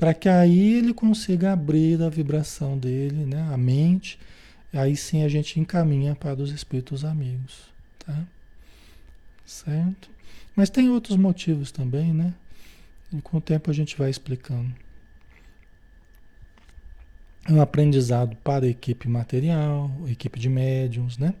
[0.00, 4.18] para que aí ele consiga abrir a vibração dele, né, a mente,
[4.72, 7.70] aí sim a gente encaminha para os espíritos amigos.
[7.98, 8.24] Tá?
[9.44, 10.08] Certo?
[10.56, 12.32] Mas tem outros motivos também, né?
[13.12, 14.74] E com o tempo a gente vai explicando.
[17.46, 21.34] É um aprendizado para a equipe material, equipe de médiums, né?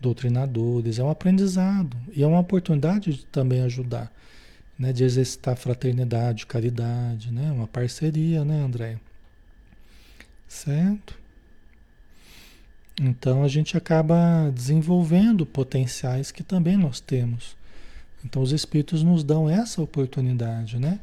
[0.00, 4.10] Doutrinadores, é um aprendizado e é uma oportunidade de também ajudar,
[4.82, 4.92] né?
[4.92, 7.52] De exercitar fraternidade, caridade, né?
[7.52, 8.98] Uma parceria, né, André?
[10.48, 11.16] Certo?
[13.00, 17.56] Então a gente acaba desenvolvendo potenciais que também nós temos.
[18.24, 20.98] Então os espíritos nos dão essa oportunidade, né?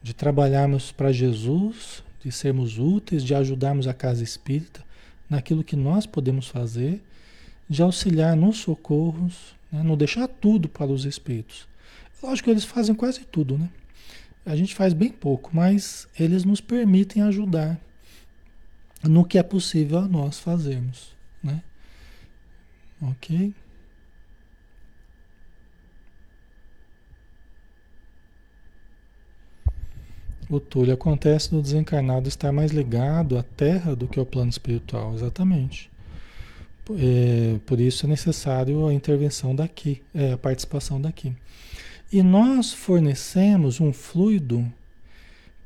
[0.00, 4.80] De trabalharmos para Jesus, de sermos úteis, de ajudarmos a casa espírita
[5.28, 7.02] naquilo que nós podemos fazer,
[7.68, 9.82] de auxiliar nos socorros, né?
[9.82, 11.73] não deixar tudo para os espíritos.
[12.22, 13.68] Lógico que eles fazem quase tudo, né?
[14.46, 17.78] A gente faz bem pouco, mas eles nos permitem ajudar
[19.02, 21.62] no que é possível a nós fazermos né?
[23.02, 23.54] Ok?
[30.48, 35.14] O Túlio acontece do desencarnado estar mais ligado à Terra do que ao plano espiritual,
[35.14, 35.90] exatamente.
[36.90, 41.34] É, por isso é necessário a intervenção daqui, é, a participação daqui.
[42.14, 44.64] E nós fornecemos um fluido,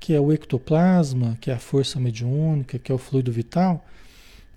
[0.01, 3.85] que é o ectoplasma, que é a força mediúnica, que é o fluido vital,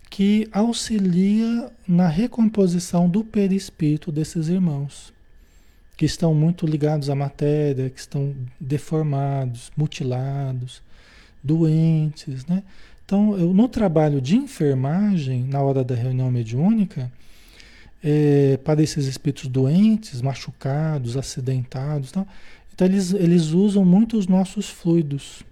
[0.10, 5.12] que auxilia na recomposição do perispírito desses irmãos,
[5.98, 10.82] que estão muito ligados à matéria, que estão deformados, mutilados,
[11.44, 12.64] doentes, né?
[13.04, 17.12] Então, eu, no trabalho de enfermagem, na hora da reunião mediúnica,
[18.04, 22.12] é, para esses espíritos doentes, machucados, acidentados,
[22.74, 25.44] então eles, eles usam muito os nossos fluidos,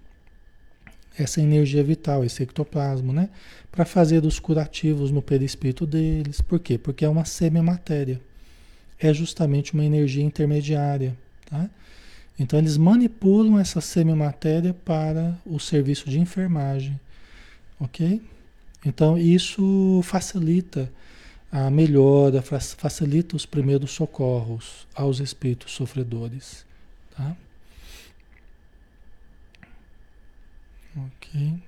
[1.16, 3.28] essa energia vital, esse ectoplasma, né?
[3.70, 6.40] Para fazer os curativos no perispírito deles.
[6.40, 6.78] Por quê?
[6.78, 8.20] Porque é uma semimatéria.
[8.98, 11.68] É justamente uma energia intermediária, tá?
[12.38, 16.98] Então eles manipulam essa semimatéria para o serviço de enfermagem,
[17.78, 18.20] ok?
[18.84, 20.90] Então isso facilita
[21.52, 26.64] a melhora, facilita os primeiros socorros aos espíritos sofredores,
[27.16, 27.36] tá?
[30.96, 31.60] Ok.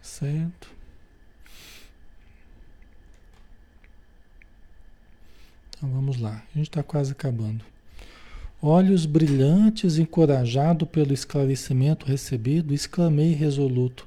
[0.00, 0.68] Certo.
[5.76, 7.64] Então vamos lá, a gente está quase acabando.
[8.60, 14.06] Olhos brilhantes, encorajado pelo esclarecimento recebido, exclamei resoluto: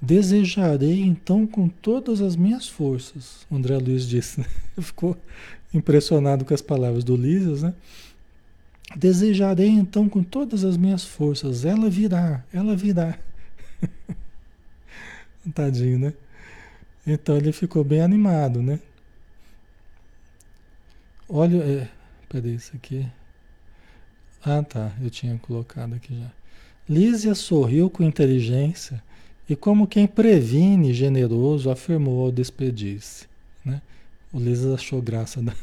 [0.00, 3.46] Desejarei então com todas as minhas forças.
[3.50, 4.44] André Luiz disse,
[4.78, 5.16] ficou
[5.72, 7.74] impressionado com as palavras do Lísias, né?
[8.96, 13.18] Desejarei então com todas as minhas forças, ela virá, ela virá.
[15.54, 16.14] Tadinho, né?
[17.06, 18.78] Então ele ficou bem animado, né?
[21.28, 21.88] Olha, é,
[22.28, 23.06] peraí, isso aqui.
[24.44, 26.30] Ah, tá, eu tinha colocado aqui já.
[26.88, 29.02] Lísia sorriu com inteligência
[29.48, 33.26] e, como quem previne, generoso, afirmou ao despedir-se.
[33.64, 33.80] Né?
[34.32, 35.54] O Lísia achou graça da,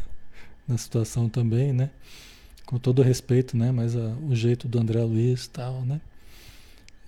[0.77, 1.89] situação também, né?
[2.71, 3.69] com todo respeito, né?
[3.69, 5.99] Mas a, ah, o jeito do André Luiz tal, né?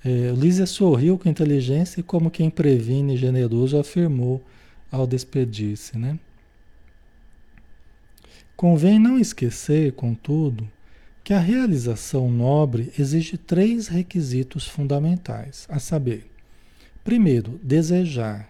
[0.03, 4.43] É, Lísia sorriu com inteligência e como quem previne generoso afirmou
[4.91, 6.19] ao despedir-se, né?
[8.57, 10.69] Convém não esquecer, contudo,
[11.23, 16.29] que a realização nobre exige três requisitos fundamentais, a saber,
[17.03, 18.49] primeiro, desejar,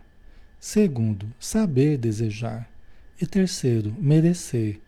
[0.60, 2.70] segundo, saber desejar
[3.20, 4.80] e terceiro, merecer,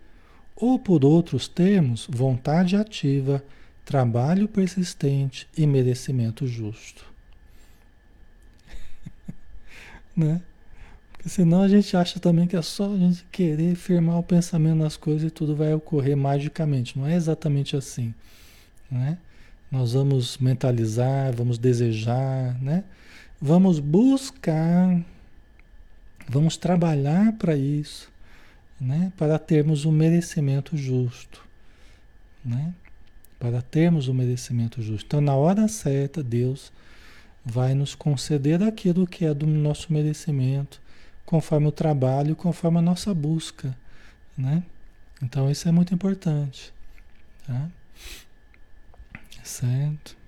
[0.56, 3.44] ou por outros termos, vontade ativa,
[3.84, 7.06] trabalho persistente e merecimento justo.
[10.16, 10.42] né?
[11.12, 14.78] Porque senão a gente acha também que é só a gente querer firmar o pensamento
[14.78, 16.98] nas coisas e tudo vai ocorrer magicamente.
[16.98, 18.14] Não é exatamente assim,
[18.90, 19.18] né?
[19.72, 22.84] Nós vamos mentalizar, vamos desejar, né?
[23.48, 25.06] Vamos buscar,
[26.28, 28.12] vamos trabalhar para isso,
[28.82, 29.14] né?
[29.16, 31.48] Para termos o um merecimento justo,
[32.44, 32.74] né?
[33.38, 35.06] Para termos o um merecimento justo.
[35.06, 36.74] Então, na hora certa, Deus
[37.46, 40.82] vai nos conceder aquilo que é do nosso merecimento
[41.24, 43.78] conforme o trabalho, conforme a nossa busca,
[44.36, 44.64] né?
[45.22, 46.74] Então isso é muito importante,
[47.46, 47.70] tá?
[49.44, 50.25] Certo?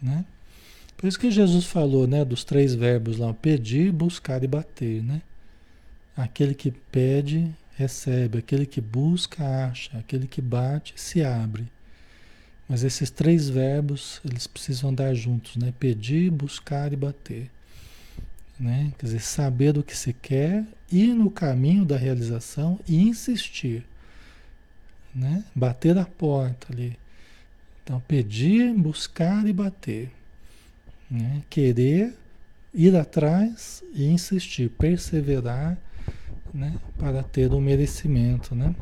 [0.00, 0.24] Né?
[0.96, 5.22] Por isso que Jesus falou, né, dos três verbos lá, pedir, buscar e bater, né?
[6.14, 11.66] Aquele que pede, recebe, aquele que busca, acha, aquele que bate, se abre.
[12.68, 15.72] Mas esses três verbos, eles precisam andar juntos, né?
[15.80, 17.50] Pedir, buscar e bater.
[18.58, 18.92] Né?
[18.98, 23.86] Quer dizer, saber do que se quer, ir no caminho da realização e insistir.
[25.14, 25.42] Né?
[25.54, 26.98] Bater a porta ali.
[27.90, 30.12] Então, pedir, buscar e bater.
[31.10, 31.42] Né?
[31.50, 32.14] Querer,
[32.72, 35.76] ir atrás e insistir, perseverar
[36.54, 36.76] né?
[36.96, 38.54] para ter o merecimento.
[38.54, 38.76] Né?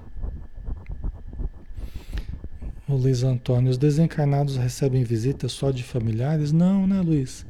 [2.86, 6.52] O Luiz Antônio, os desencarnados recebem visitas só de familiares?
[6.52, 7.46] Não, né, Luiz?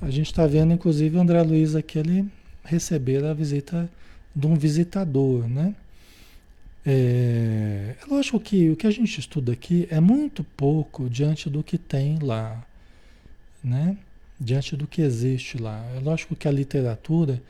[0.00, 2.30] A gente está vendo, inclusive, o André Luiz aqui, ele
[2.62, 3.90] receber a visita
[4.36, 5.74] de um visitador, né?
[6.88, 11.60] É, é lógico que o que a gente estuda aqui é muito pouco diante do
[11.62, 12.64] que tem lá,
[13.62, 13.96] né?
[14.38, 15.84] Diante do que existe lá.
[15.96, 17.42] É lógico que a literatura,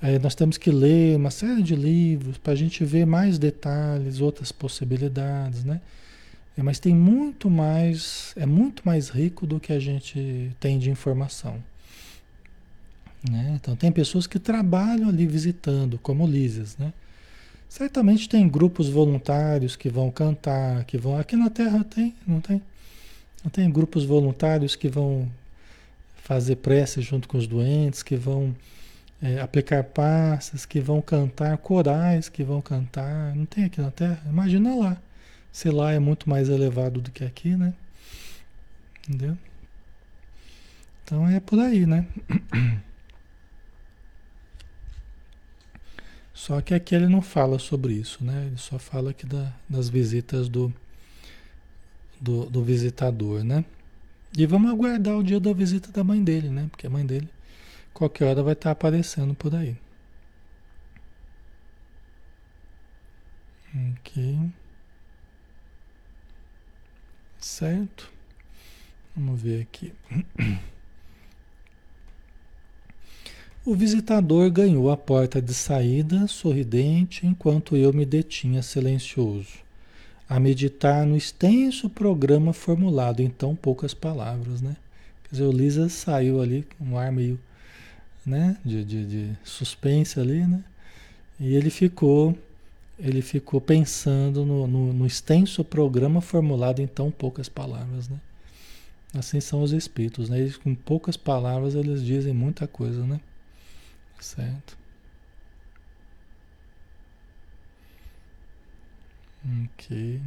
[0.00, 4.20] é, nós temos que ler uma série de livros para a gente ver mais detalhes,
[4.20, 5.80] outras possibilidades, né?
[6.56, 10.88] É, mas tem muito mais, é muito mais rico do que a gente tem de
[10.88, 11.56] informação.
[13.28, 13.58] Né?
[13.60, 16.92] Então tem pessoas que trabalham ali visitando, como Lísias, né?
[17.72, 21.18] Certamente tem grupos voluntários que vão cantar, que vão.
[21.18, 22.60] Aqui na Terra tem, não tem?
[23.42, 25.26] Não tem grupos voluntários que vão
[26.16, 28.54] fazer prece junto com os doentes, que vão
[29.22, 33.34] é, aplicar passes, que vão cantar, corais que vão cantar.
[33.34, 34.22] Não tem aqui na Terra?
[34.28, 34.98] Imagina lá
[35.50, 37.72] se lá é muito mais elevado do que aqui, né?
[39.08, 39.34] Entendeu?
[41.02, 42.06] Então é por aí, né?
[46.34, 48.46] Só que aqui ele não fala sobre isso, né?
[48.46, 50.72] Ele só fala aqui da, das visitas do,
[52.20, 53.64] do, do, visitador, né?
[54.36, 56.68] E vamos aguardar o dia da visita da mãe dele, né?
[56.70, 57.28] Porque a mãe dele,
[57.92, 59.76] qualquer hora, vai estar aparecendo por aí.
[63.74, 64.50] Ok.
[67.38, 68.10] Certo?
[69.16, 69.92] Vamos ver aqui.
[73.64, 79.52] O visitador ganhou a porta de saída, sorridente, enquanto eu me detinha silencioso,
[80.28, 84.76] a meditar no extenso programa formulado em tão poucas palavras, né?
[85.22, 87.38] Quer dizer, o Lisa saiu ali com um ar meio,
[88.26, 90.64] né, de, de, de suspense ali, né?
[91.38, 92.36] E ele ficou
[92.98, 98.18] ele ficou pensando no, no, no, extenso programa formulado em tão poucas palavras, né?
[99.14, 100.40] Assim são os espíritos, né?
[100.40, 103.20] Eles, com poucas palavras eles dizem muita coisa, né?
[104.22, 104.78] Certo?
[109.44, 110.22] Ok.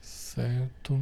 [0.00, 1.00] Certo.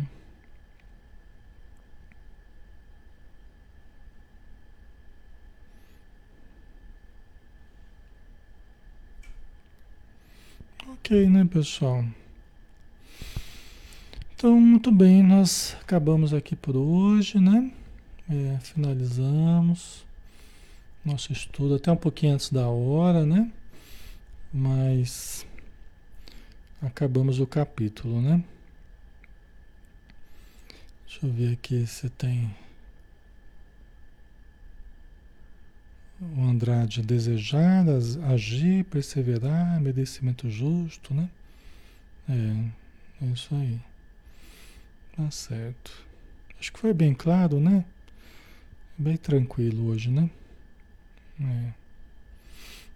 [10.88, 12.04] Ok, né, pessoal?
[14.40, 17.70] Então, muito bem, nós acabamos aqui por hoje, né?
[18.26, 20.02] É, finalizamos
[21.04, 23.52] nosso estudo até um pouquinho antes da hora, né?
[24.50, 25.46] Mas
[26.80, 28.42] acabamos o capítulo, né?
[31.06, 32.50] Deixa eu ver aqui se tem.
[36.18, 37.84] O Andrade, desejar,
[38.32, 41.28] agir, perseverar, merecimento justo, né?
[42.26, 43.78] É, é isso aí.
[45.16, 45.92] Tá certo.
[46.58, 47.84] Acho que foi bem claro, né?
[48.96, 50.28] Bem tranquilo hoje, né?
[51.40, 51.72] É.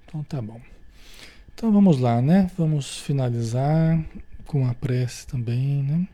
[0.07, 0.61] Então tá bom.
[1.55, 2.51] Então vamos lá, né?
[2.59, 4.05] Vamos finalizar
[4.47, 6.09] com a prece também, né?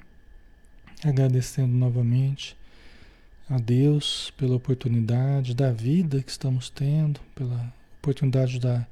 [1.05, 2.57] Agradecendo novamente
[3.49, 8.87] a Deus pela oportunidade da vida que estamos tendo, pela oportunidade da,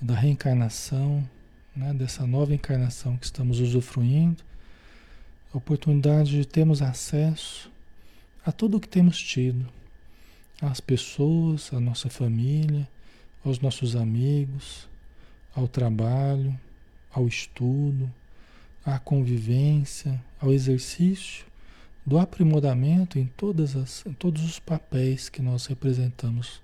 [0.00, 1.28] da reencarnação,
[1.74, 1.94] né?
[1.94, 4.42] dessa nova encarnação que estamos usufruindo,
[5.56, 7.70] oportunidade de termos acesso
[8.44, 9.66] a tudo o que temos tido,
[10.60, 12.86] às pessoas, à nossa família,
[13.44, 14.88] aos nossos amigos,
[15.54, 16.58] ao trabalho,
[17.10, 18.12] ao estudo,
[18.84, 21.46] à convivência, ao exercício
[22.04, 26.60] do aprimoramento em, todas as, em todos os papéis que nós representamos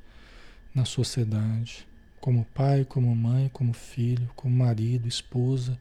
[0.74, 1.86] na sociedade,
[2.20, 5.76] como pai, como mãe, como filho, como marido, esposa,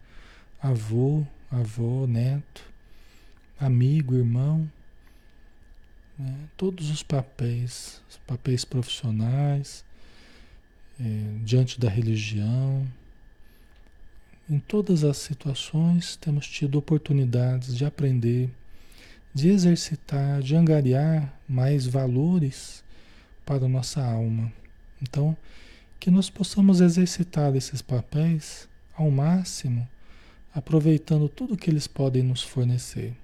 [0.62, 2.71] avô, avó, neto,
[3.62, 4.70] amigo, irmão,
[6.18, 6.36] né?
[6.58, 9.86] todos os papéis, os papéis profissionais,
[11.00, 11.04] é,
[11.44, 12.86] diante da religião.
[14.50, 18.50] Em todas as situações temos tido oportunidades de aprender,
[19.32, 22.84] de exercitar, de angariar mais valores
[23.46, 24.52] para a nossa alma.
[25.00, 25.38] Então,
[26.00, 29.88] que nós possamos exercitar esses papéis ao máximo,
[30.54, 33.16] aproveitando tudo que eles podem nos fornecer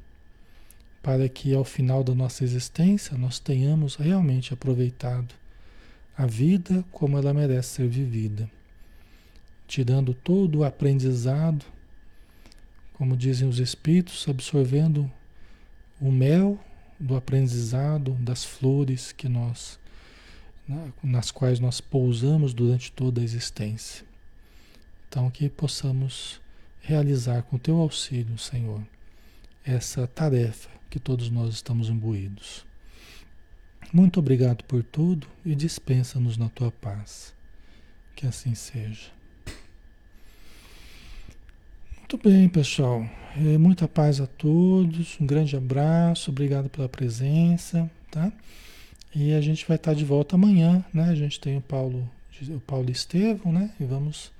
[1.01, 5.33] para que ao final da nossa existência nós tenhamos realmente aproveitado
[6.17, 8.49] a vida como ela merece ser vivida,
[9.67, 11.63] tirando todo o aprendizado,
[12.93, 15.09] como dizem os espíritos, absorvendo
[16.01, 16.59] o mel
[16.99, 19.79] do aprendizado das flores que nós
[20.67, 24.05] né, nas quais nós pousamos durante toda a existência.
[25.07, 26.41] Então que possamos
[26.81, 28.81] realizar com teu auxílio, Senhor,
[29.63, 32.65] essa tarefa que todos nós estamos imbuídos.
[33.93, 37.33] Muito obrigado por tudo e dispensa-nos na tua paz.
[38.15, 39.11] Que assim seja.
[41.97, 43.05] Muito bem, pessoal.
[43.35, 45.19] É, muita paz a todos.
[45.19, 46.31] Um grande abraço.
[46.31, 48.31] Obrigado pela presença, tá?
[49.15, 51.09] E a gente vai estar de volta amanhã, né?
[51.09, 52.09] A gente tem o Paulo,
[52.49, 53.71] o Paulo Estevão, né?
[53.79, 54.31] E vamos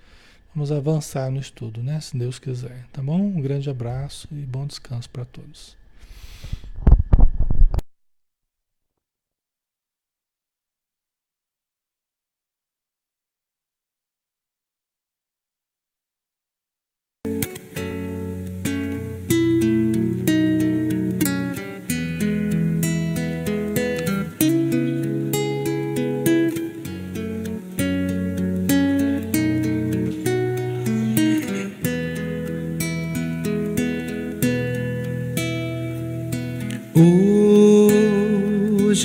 [0.54, 2.00] vamos avançar no estudo, né?
[2.02, 3.22] Se Deus quiser, tá bom?
[3.22, 5.77] Um grande abraço e bom descanso para todos.